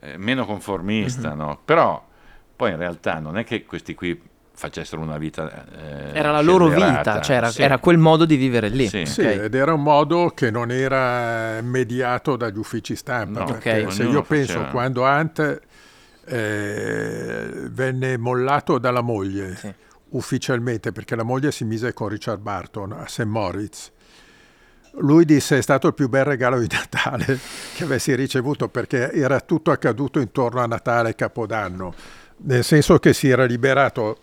[0.00, 1.38] eh, meno conformista, mm-hmm.
[1.38, 1.60] no?
[1.64, 2.06] però
[2.54, 5.66] poi in realtà non è che questi qui facessero una vita.
[5.70, 7.62] Eh, era la loro vita, cioè era, sì.
[7.62, 8.88] era, quel modo di vivere lì.
[8.88, 9.04] Sì.
[9.04, 13.40] sì ed era un modo che non era mediato dagli uffici stampa.
[13.40, 13.90] No, perché okay.
[13.90, 14.70] se io penso faceva.
[14.70, 15.60] quando Ant
[16.24, 19.72] eh, venne mollato dalla moglie sì.
[20.10, 23.24] ufficialmente, perché la moglie si mise con Richard Barton a St.
[23.24, 23.92] Moritz.
[24.98, 27.38] Lui disse è stato il più bel regalo di Natale
[27.74, 31.92] che avessi ricevuto perché era tutto accaduto intorno a Natale e Capodanno,
[32.38, 34.16] nel senso che si era liberato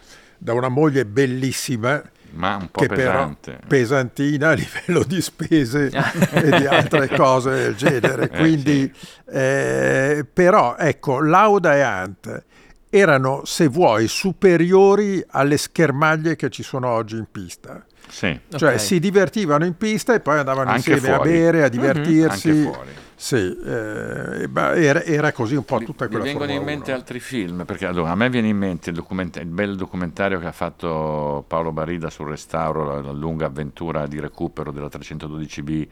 [0.43, 3.51] da una moglie bellissima, ma un po' che pesante.
[3.51, 5.85] però pesantina a livello di spese
[6.31, 8.29] e di altre cose del genere.
[8.29, 9.31] Eh, Quindi, sì.
[9.31, 12.43] eh, però, ecco, Lauda e Ant
[12.89, 17.83] erano, se vuoi, superiori alle schermaglie che ci sono oggi in pista.
[18.13, 18.39] Sì.
[18.47, 18.79] Cioè okay.
[18.79, 21.29] si divertivano in pista e poi andavano Anche insieme fuori.
[21.29, 22.49] a bere, a divertirsi.
[22.49, 22.65] Mm-hmm.
[22.67, 26.91] Anche fuori sì, eh, era, era, così un po' tutta quella Mi vengono in mente
[26.91, 26.99] 1.
[26.99, 30.45] altri film, perché allora, a me viene in mente il, documenta- il, bel documentario che
[30.45, 35.87] ha fatto Paolo Barida sul restauro, la, la lunga avventura di recupero della 312B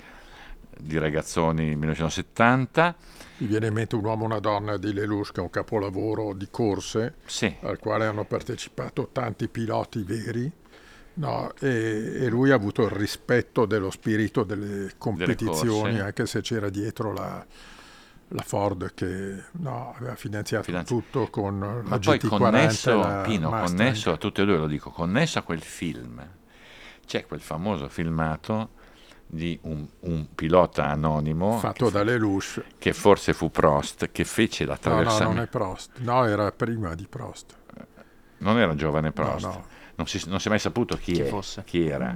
[0.78, 2.96] di Ragazzoni 1970.
[3.38, 6.34] Mi viene in mente Un uomo e una donna di Lelouch, che è un capolavoro
[6.34, 7.56] di corse, sì.
[7.62, 10.52] al quale hanno partecipato tanti piloti veri
[11.13, 16.39] No, e, e, lui ha avuto il rispetto dello spirito delle competizioni, delle anche se
[16.41, 17.45] c'era dietro la,
[18.30, 20.93] la Ford che no, aveva finanziato Finanzi...
[20.93, 24.89] tutto con Ma la poi GT40 connesso, Pino, connesso a tutte e due, lo dico,
[24.89, 26.26] connesso a quel film,
[27.06, 28.80] c'è quel famoso filmato
[29.28, 35.24] di un, un pilota anonimo fatto da Lelouch che forse fu Prost che fece l'attraversamento
[35.24, 35.91] no, no non è Prost.
[36.00, 37.56] No era prima di Prost.
[38.39, 39.45] Non era giovane Prost.
[39.45, 42.16] No, no non si, non si, è mai saputo chi, chi, è, chi era,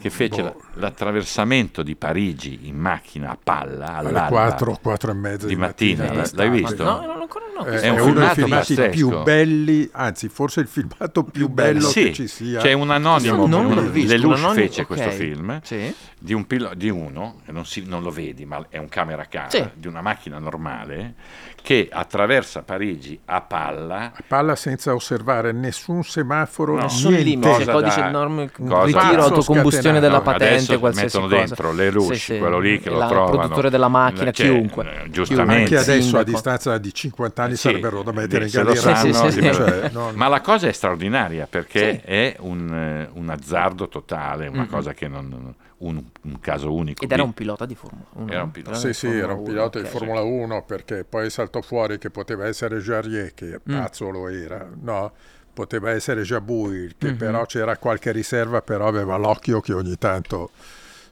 [0.00, 0.62] che fece boh.
[0.74, 6.04] l'attraversamento di Parigi in macchina a palla alle 4, 4 e mezza di, di mattina.
[6.04, 6.28] mattina.
[6.32, 6.82] L'hai visto?
[6.82, 7.64] No, non ancora no.
[7.66, 8.90] Eh, è, è uno dei filmati pazzesco.
[8.90, 12.60] più belli, anzi forse il filmato più, bello sì, che ci sia.
[12.60, 14.96] C'è un anonimo, non l'ho visto, Lelouch un anonimo, fece okay.
[14.96, 15.94] questo film sì.
[16.18, 19.26] di, un pilo- di uno, non, si, non, lo vedi ma è un camera a
[19.26, 19.68] casa, sì.
[19.74, 21.14] di una macchina normale
[21.62, 24.12] che attraversa Parigi a palla.
[24.14, 30.20] A palla senza osservare nessun semaforo, no, nessun limite, codice da, norme, ritiro, autocombustione della
[30.20, 31.46] patente, qualsiasi mettono cosa.
[31.46, 32.38] dentro le luci, sì, sì.
[32.38, 33.24] quello lì che lo trovano.
[33.24, 35.06] Il produttore della macchina, cioè, chiunque.
[35.10, 35.76] Giustamente.
[35.76, 38.94] Anche adesso a distanza di 50 anni sì, sarebbero da mettere in galera.
[38.94, 40.14] Cioè, non...
[40.14, 45.08] Ma la cosa è straordinaria perché è un, eh, un, azzardo totale, una cosa che
[45.08, 47.04] non un, un, caso unico.
[47.04, 48.32] Ed era un pilota di Formula 1.
[48.32, 48.76] Era un pilota.
[48.76, 52.46] Sì, sì, era un pilota 1, di Formula 1 perché poi saltò fuori che poteva
[52.46, 53.78] essere Jarier, che mm.
[53.78, 55.12] pazzo lo era, no?
[55.52, 57.16] Poteva essere Jabouille, che mm-hmm.
[57.16, 60.50] però c'era qualche riserva, però aveva l'occhio che ogni tanto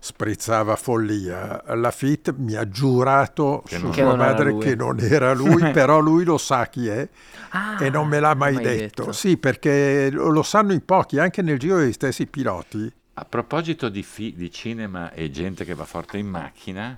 [0.00, 1.62] sprizzava follia.
[1.74, 6.24] La FIT mi ha giurato che su sua madre che non era lui, però lui
[6.24, 7.08] lo sa chi è
[7.50, 9.02] ah, e non me l'ha mai, mai detto.
[9.02, 9.12] detto.
[9.12, 12.90] Sì, perché lo sanno in pochi, anche nel giro degli stessi piloti.
[13.14, 16.94] A proposito di, fi- di cinema e gente che va forte in macchina,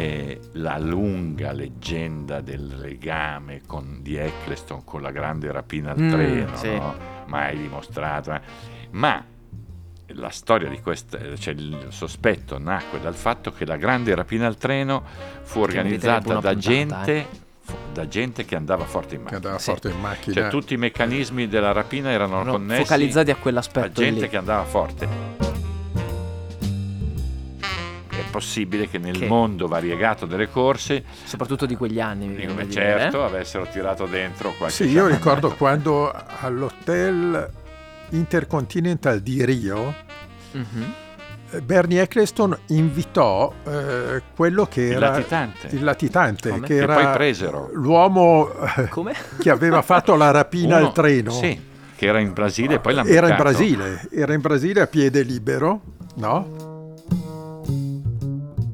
[0.00, 6.10] e la lunga leggenda del legame con, di Eccleston con la grande rapina al mm,
[6.10, 6.74] treno, sì.
[6.74, 6.94] no?
[7.26, 8.40] mai dimostrato, eh.
[8.92, 9.22] ma
[10.14, 14.56] la storia di questo, cioè il sospetto nacque dal fatto che la grande rapina al
[14.56, 15.04] treno
[15.42, 17.26] fu organizzata da puntata, gente, eh
[17.92, 19.36] da gente che andava forte in che macchina.
[19.36, 19.70] andava Sì.
[19.70, 20.34] forte in macchina.
[20.34, 24.28] Cioè tutti i meccanismi della rapina erano Erano connessi focalizzati a quell'aspetto gente lì.
[24.28, 25.49] che andava forte.
[28.30, 33.20] Possibile che nel Che- mondo variegato delle corse, Soprattutto di quegli anni, come dire, certo,
[33.22, 33.24] eh?
[33.26, 37.50] avessero tirato dentro qualche Sì, io ricordo quando all'hotel
[38.10, 39.94] Intercontinental di Rio
[40.52, 40.92] Mhm.
[41.52, 45.68] eh, Bernie Eccleston invitò eh, quello che Il era latitante.
[45.70, 46.66] il latitante, Come?
[46.66, 47.70] che Che era poi presero.
[47.72, 49.14] l'uomo eh, Come?
[49.40, 51.30] che aveva fatto la rapina Uno- al treno.
[51.32, 51.60] Sì,
[51.96, 53.36] che era in Brasile e poi l'ha Era in.
[53.36, 55.80] Brasile, era in Brasile a piede libero,
[56.16, 56.69] no?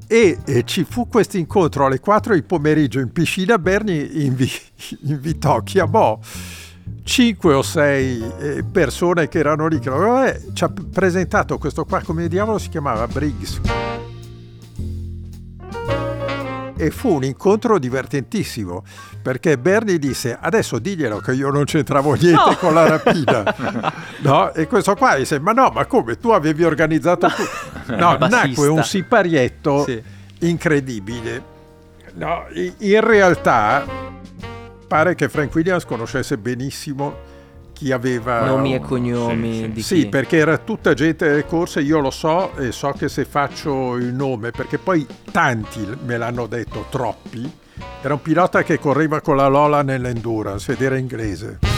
[0.09, 3.59] E, e ci fu questo incontro alle 4 di pomeriggio in piscina.
[3.59, 4.51] Bernie invi-
[5.03, 6.19] invitò, chiamò
[7.03, 9.79] 5 o 6 persone che erano lì.
[9.79, 9.91] Che
[10.27, 13.07] eh, ci ha presentato questo qua, come diavolo si chiamava?
[13.07, 13.61] Briggs.
[16.79, 18.85] E fu un incontro divertentissimo
[19.23, 22.57] perché Bernie disse adesso diglielo che io non c'entravo niente No.
[22.57, 23.43] con la rapina
[24.21, 24.53] no?
[24.53, 27.29] e questo qua disse ma no ma come tu avevi organizzato
[27.87, 28.47] no Bassista.
[28.47, 30.03] nacque un siparietto Sì.
[30.41, 31.43] incredibile
[32.15, 33.85] no, in realtà
[34.87, 37.15] pare che Frank Williams conoscesse benissimo
[37.77, 39.83] chi aveva Nomi e cognomi sì, sì.
[39.83, 43.97] sì, perché era tutta gente delle corse, io lo so e so che se faccio
[43.97, 47.51] il nome, perché poi tanti me l'hanno detto, troppi,
[48.01, 51.76] era un pilota che correva con la Lola nell'endurance ed era inglese.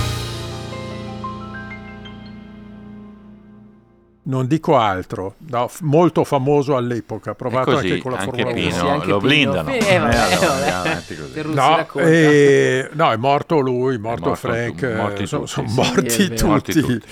[4.28, 8.50] Non dico altro, no, f- molto famoso all'epoca, provato così anche con la anche Formula
[8.54, 8.60] 1.
[8.60, 9.28] Pino Sì, anche lo Pino.
[9.28, 9.70] blindano.
[9.70, 11.02] Eh, allora.
[11.32, 15.52] Terruzzi No, eh, no, è morto lui, è morto, morto Frank, morti eh, sono, tutti,
[15.52, 16.44] sono morti, Sì, tutti.
[16.44, 17.06] Morti tutti.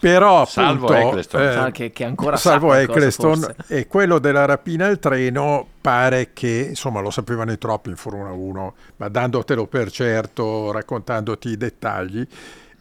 [0.00, 1.66] Però Salvo appunto, Eccleston.
[1.66, 7.10] eh, che- che salvo Eccleston e quello della rapina al treno pare che insomma lo
[7.10, 12.26] sapevano in troppi in Formula 1 ma dandotelo per certo raccontandoti i dettagli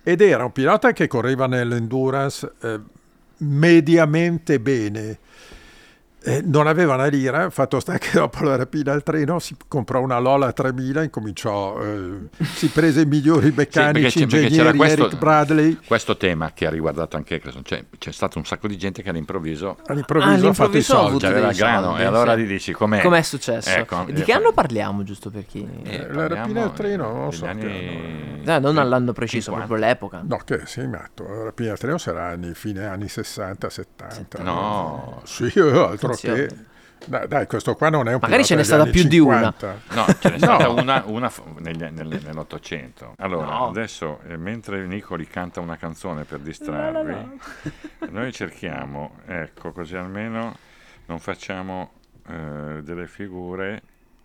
[0.02, 2.80] ed era un pilota che correva nell'endurance eh,
[3.42, 5.18] mediamente bene
[6.24, 10.01] Eh, non aveva una lira, fatto sta che dopo la rapina al treno si comprò
[10.01, 15.05] una Lola 3000, incominciò, eh, si prese i migliori meccanici, c'è- perché c'era ingegneri, questo-
[15.07, 18.78] Eric Bradley, Questo tema che ha riguardato anche Eccleston, cioè, c'è stato un sacco di
[18.78, 21.26] gente che all'improvviso all'improvviso ha fatto i soldi.
[21.26, 22.41] aveva grano soldi, e allora sì.
[22.41, 23.01] gli dici com'è?
[23.01, 23.69] Com'è successo?
[23.72, 25.67] Ecco, di eh, che anno parliamo, giusto per chi?
[25.84, 29.65] Eh, la parliamo rapina al treno, non so anni- Eh, non all'anno preciso, 50.
[29.67, 30.22] proprio l'epoca.
[30.24, 34.43] No, che sei matto, la rapina al treno sarà anni, fine anni 60, 70.
[34.43, 35.22] No.
[35.26, 36.09] Sì, altro.
[36.16, 36.70] Che...
[37.03, 39.51] Dai, dai, questo qua non è un Magari ce n'è stata più di una.
[39.57, 39.82] 50.
[39.95, 40.80] No, ce n'è stata No.
[40.80, 43.16] una, una negli- nel- nell'Ottocento.
[43.18, 43.68] Allora, No.
[43.70, 47.39] adesso, eh, mentre Nicoli canta una canzone per distrarvi,
[48.12, 50.55] noi cerchiamo, ecco, così almeno
[51.07, 51.93] non facciamo
[52.28, 53.82] eh, delle figure.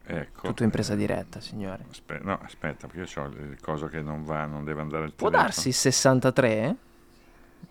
[0.08, 0.48] Ecco.
[0.48, 1.84] Tutto in presa diretta, signore.
[1.90, 5.12] Aspe- no, aspetta, perché io ho il coso che non va, non deve andare il
[5.14, 5.48] Può telefono.
[5.50, 6.76] darsi 63?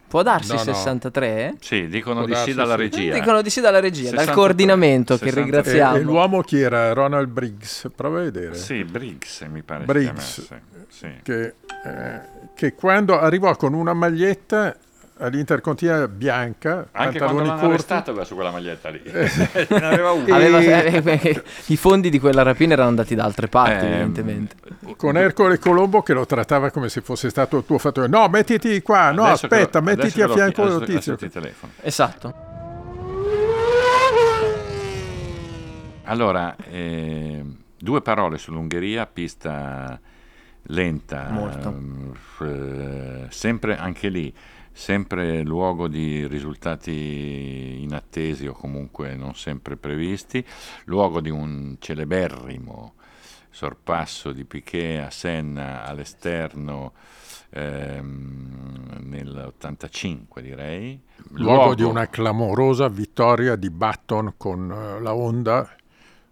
[0.07, 0.63] Può darsi No, no.
[0.63, 1.55] 63?
[1.59, 2.81] Sì, dicono Può di sì dalla sì.
[2.81, 3.13] regia.
[3.13, 5.41] Dicono di sì dalla regia, dal 63, coordinamento che 63.
[5.41, 5.95] E, ringraziamo.
[5.97, 6.93] e l'uomo chi era?
[6.93, 8.55] Ronald Briggs, prova a vedere.
[8.55, 10.47] Sì, Briggs mi pare Briggs.
[10.87, 11.07] Sì.
[11.23, 11.53] Che,
[11.83, 12.21] eh,
[12.55, 14.77] che quando arrivò con una maglietta
[15.17, 19.01] all'Intercontinentale bianca, Anche quando l'hanno corti, arrestato aveva su quella maglietta lì.
[19.05, 20.35] ne aveva una.
[20.35, 24.55] Aveva- E- eh, I fondi di quella rapina erano andati da altre parti, Ehm, evidentemente.
[24.97, 28.07] con Ercole Colombo che lo trattava come se fosse stato il tuo fattore.
[28.07, 30.87] No, mettiti qua, no, Adesso aspetta, lo- mettiti a fianco adesso- del
[31.17, 31.17] tizio.
[31.81, 32.33] Esatto.
[36.07, 37.43] Allora, eh,
[37.77, 39.99] due parole sull'Ungheria, pista
[40.67, 41.75] lenta, Molto.
[42.41, 44.33] eh, sempre anche lì,
[44.71, 50.45] sempre luogo di risultati inattesi o comunque non sempre previsti,
[50.85, 52.93] luogo di un celeberrimo
[53.49, 56.91] sorpasso di Piquet a Senna all'esterno
[57.51, 61.01] ehm, nell'85 direi.
[61.29, 65.73] Luogo di una clamorosa vittoria di Button con eh, la Honda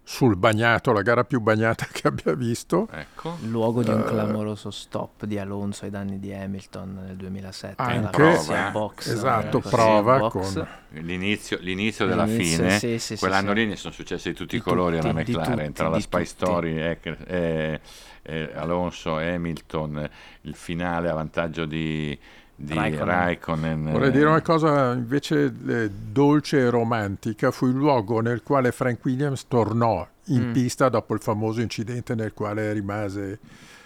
[0.06, 2.86] sul bagnato, la gara più bagnata che abbia visto.
[2.92, 3.38] Ecco.
[3.42, 7.82] Luogo di un Eh, clamoroso stop di Alonso ai danni di Hamilton nel 2007.
[7.82, 10.30] nella Anche, eh, box, esatto, nella corsia prova box.
[10.52, 13.54] con- L'inizio, l'inizio della L'inizio, fine, sì, sì, quell'anno sì.
[13.56, 15.98] lì ne sono successi di tutti i colori alla tutti, di McLaren, tutti, tra la
[16.00, 16.28] Spy tutti.
[16.28, 17.80] Story, Eck- eh,
[18.22, 20.08] eh, Alonso, Hamilton,
[20.42, 22.16] il finale a vantaggio di,
[22.56, 23.06] di Raikkonen.
[23.06, 23.90] Raikkonen.
[23.92, 28.72] Vorrei eh, dire una cosa invece eh, dolce e romantica, fu il luogo nel quale
[28.72, 30.52] Frank Williams tornò in Mm.
[30.52, 33.38] pista dopo il famoso incidente nel quale rimase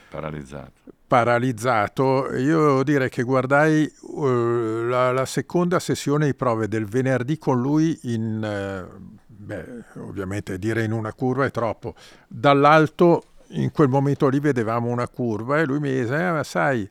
[0.08, 0.72] paralizzato.
[1.06, 2.34] paralizzato.
[2.36, 7.60] Io devo dire che guardai eh, la, la seconda sessione di prove del venerdì con
[7.60, 8.86] lui in, eh,
[9.26, 9.64] beh,
[10.00, 11.94] ovviamente dire in una curva è troppo,
[12.28, 16.88] dall'alto in quel momento lì vedevamo una curva e lui mi disse, eh, ma sai,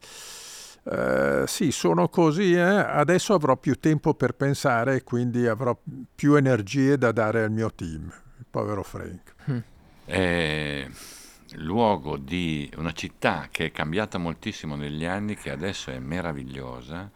[0.90, 2.62] eh, sì, sono così, eh?
[2.62, 5.78] adesso avrò più tempo per pensare e quindi avrò
[6.16, 8.12] più energie da dare al mio team.
[8.38, 9.34] Il povero Frank.
[9.52, 9.58] Mm.
[10.06, 10.90] Eh,
[11.56, 17.12] luogo di una città che è cambiata moltissimo negli anni, che adesso è meravigliosa,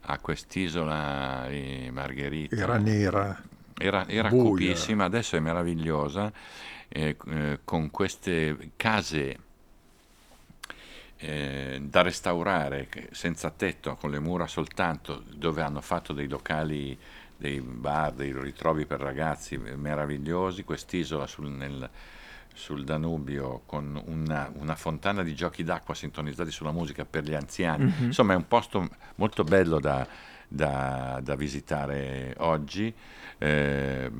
[0.00, 2.54] ha quest'isola di Margherita.
[2.54, 3.42] Era nera.
[3.76, 6.32] Era, era cupissima, adesso è meravigliosa,
[6.88, 9.38] eh, eh, con queste case
[11.18, 16.96] eh, da restaurare senza tetto, con le mura soltanto, dove hanno fatto dei locali,
[17.36, 21.88] dei bar, dei ritrovi per ragazzi meravigliosi, quest'isola sul, nel,
[22.54, 27.84] sul Danubio con una, una, fontana di giochi d'acqua sintonizzati sulla musica per gli anziani.
[27.84, 28.04] Mm-hmm.
[28.04, 30.06] Insomma, è un posto molto bello da,
[30.46, 32.94] da, da visitare oggi.
[33.38, 34.10] Eh,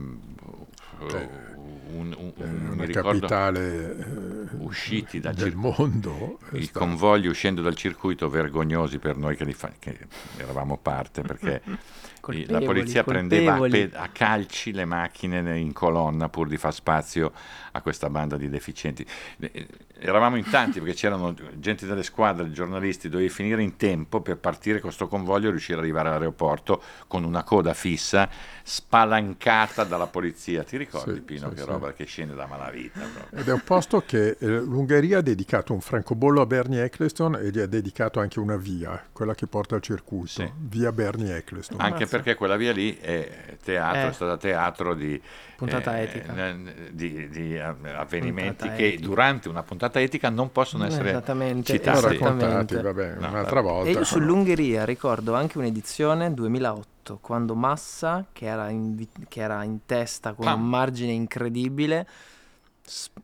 [1.01, 6.39] un, un, un, una capitale eh, usciti dal del circuito, mondo.
[6.53, 6.79] I sta...
[6.81, 9.99] convogli uscendo dal circuito vergognosi per noi che, fa, che
[10.37, 11.63] eravamo parte perché
[12.47, 17.33] la polizia prendeva a, a, calci le macchine in colonna pur di far spazio
[17.73, 19.07] a questa banda di deficienti.
[19.39, 19.67] Eh,
[20.01, 24.81] eravamo in tanti perché c'erano gente delle squadre, giornalisti, dovevi finire in tempo per partire
[24.81, 28.29] con questo convoglio e riuscire ad arrivare all'aeroporto con una coda fissa
[28.63, 30.63] spalancata dalla polizia.
[30.63, 31.67] Ti ricordi sì, Pino sì, che sì.
[31.67, 33.01] roba che scende da malavita?
[33.01, 33.41] Proprio.
[33.41, 37.51] Ed è un posto che eh, l'Ungheria ha dedicato un francobollo a Bernie Eccleston e
[37.51, 41.81] gli ha dedicato anche una via, quella che porta al circuito, via Bernie Eccleston.
[41.81, 42.18] Anche Mazza.
[42.19, 44.09] Perché quella via lì è teatro, eh.
[44.09, 45.21] è stata teatro di
[45.57, 46.55] puntata eh, etica
[46.91, 49.07] di, di avvenimenti puntata che etica.
[49.07, 53.93] durante una puntata etica non possono essere esattamente, citati raccontati vabbè, no, un'altra volta e
[53.93, 60.35] io sull'Ungheria ricordo anche un'edizione 2008 quando Massa che era in, che era in testa
[60.35, 60.63] con Pam.
[60.63, 62.07] un margine incredibile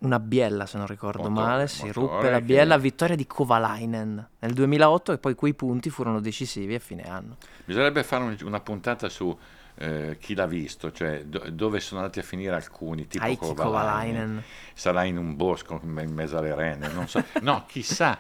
[0.01, 2.83] una biella se non ricordo motore, male, si ruppe la biella, che...
[2.83, 7.37] vittoria di Kovalainen nel 2008 e poi quei punti furono decisivi a fine anno.
[7.65, 9.37] Bisognerebbe fare una puntata su
[9.77, 14.43] eh, chi l'ha visto, cioè do, dove sono andati a finire alcuni, tipo Aiki Kovalainen.
[14.73, 17.23] Sarà in un bosco in mezzo alle rene, non so.
[17.43, 18.19] No, chissà,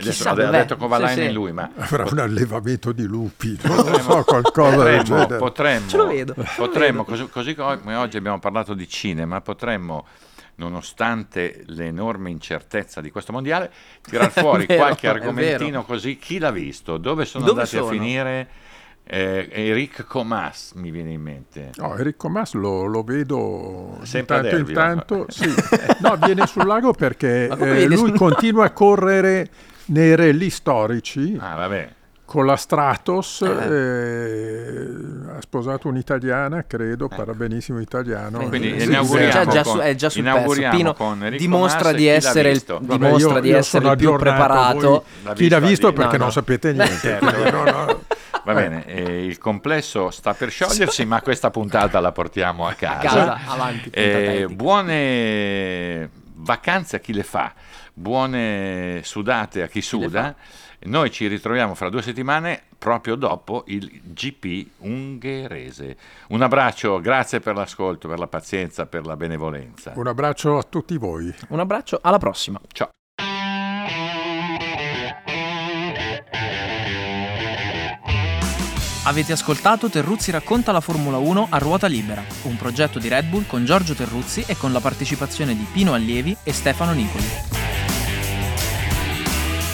[0.00, 1.32] chissà adesso, ha detto Kovalainen sì, sì.
[1.32, 1.70] lui, ma...
[1.76, 6.34] Avrà pot- un allevamento di lupi, non potremmo, so, qualcosa potremmo, potremmo, Ce lo vedo.
[6.56, 10.06] Potremmo, così, così come oggi abbiamo parlato di cinema, potremmo
[10.56, 13.70] nonostante l'enorme incertezza di questo mondiale,
[14.02, 17.88] tirar fuori vero, qualche argomentino così, chi l'ha visto, dove sono dove andati sono?
[17.88, 18.48] a finire
[19.08, 21.70] eh, Eric Comas mi viene in mente.
[21.76, 25.26] No, Eric Comas lo, lo vedo Sempre intanto intanto.
[25.30, 25.48] Sì.
[26.00, 29.48] No, viene sul lago perché eh, lui continua a correre
[29.86, 31.36] nei rally storici.
[31.38, 31.94] Ah, vabbè
[32.26, 33.74] con la Stratos, eh.
[33.74, 38.40] Eh, ha sposato un'italiana, credo, parla benissimo italiano.
[38.48, 40.68] Quindi eh, inauguriamo già, con, è già sul pezzo.
[40.70, 40.94] Pino
[41.38, 45.04] dimostra di essere, il, dimostra io, di io essere il più preparato.
[45.34, 46.94] Chi l'ha visto perché no, non sapete niente.
[46.96, 47.50] Certo.
[47.50, 48.02] no, no.
[48.44, 52.98] Va bene, eh, il complesso sta per sciogliersi, ma questa puntata la portiamo a casa.
[52.98, 53.90] A casa, avanti.
[53.90, 57.52] Eh, buone vacanze a chi le fa,
[57.92, 60.34] buone sudate a chi suda.
[60.86, 65.96] Noi ci ritroviamo fra due settimane proprio dopo il GP ungherese.
[66.28, 69.92] Un abbraccio, grazie per l'ascolto, per la pazienza, per la benevolenza.
[69.96, 71.34] Un abbraccio a tutti voi.
[71.48, 72.60] Un abbraccio, alla prossima.
[72.72, 72.90] Ciao.
[79.06, 83.46] Avete ascoltato Terruzzi racconta la Formula 1 a ruota libera, un progetto di Red Bull
[83.46, 87.65] con Giorgio Terruzzi e con la partecipazione di Pino Allievi e Stefano Nicoli.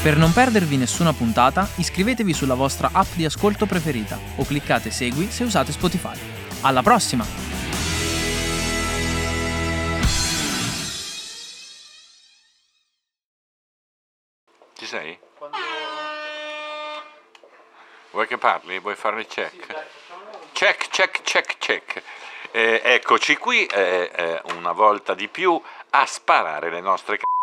[0.02, 5.30] Per non perdervi nessuna puntata, iscrivetevi sulla vostra app di ascolto preferita o cliccate Segui
[5.30, 6.18] se usate Spotify.
[6.62, 7.24] Alla prossima!
[14.74, 15.16] Ci sei?
[18.10, 18.80] Vuoi che parli?
[18.80, 19.66] Vuoi fare il check?
[20.50, 22.02] Check, check, check, check.
[22.50, 27.41] Eh, eccoci qui, eh, eh, una volta di più, a sparare le nostre c***o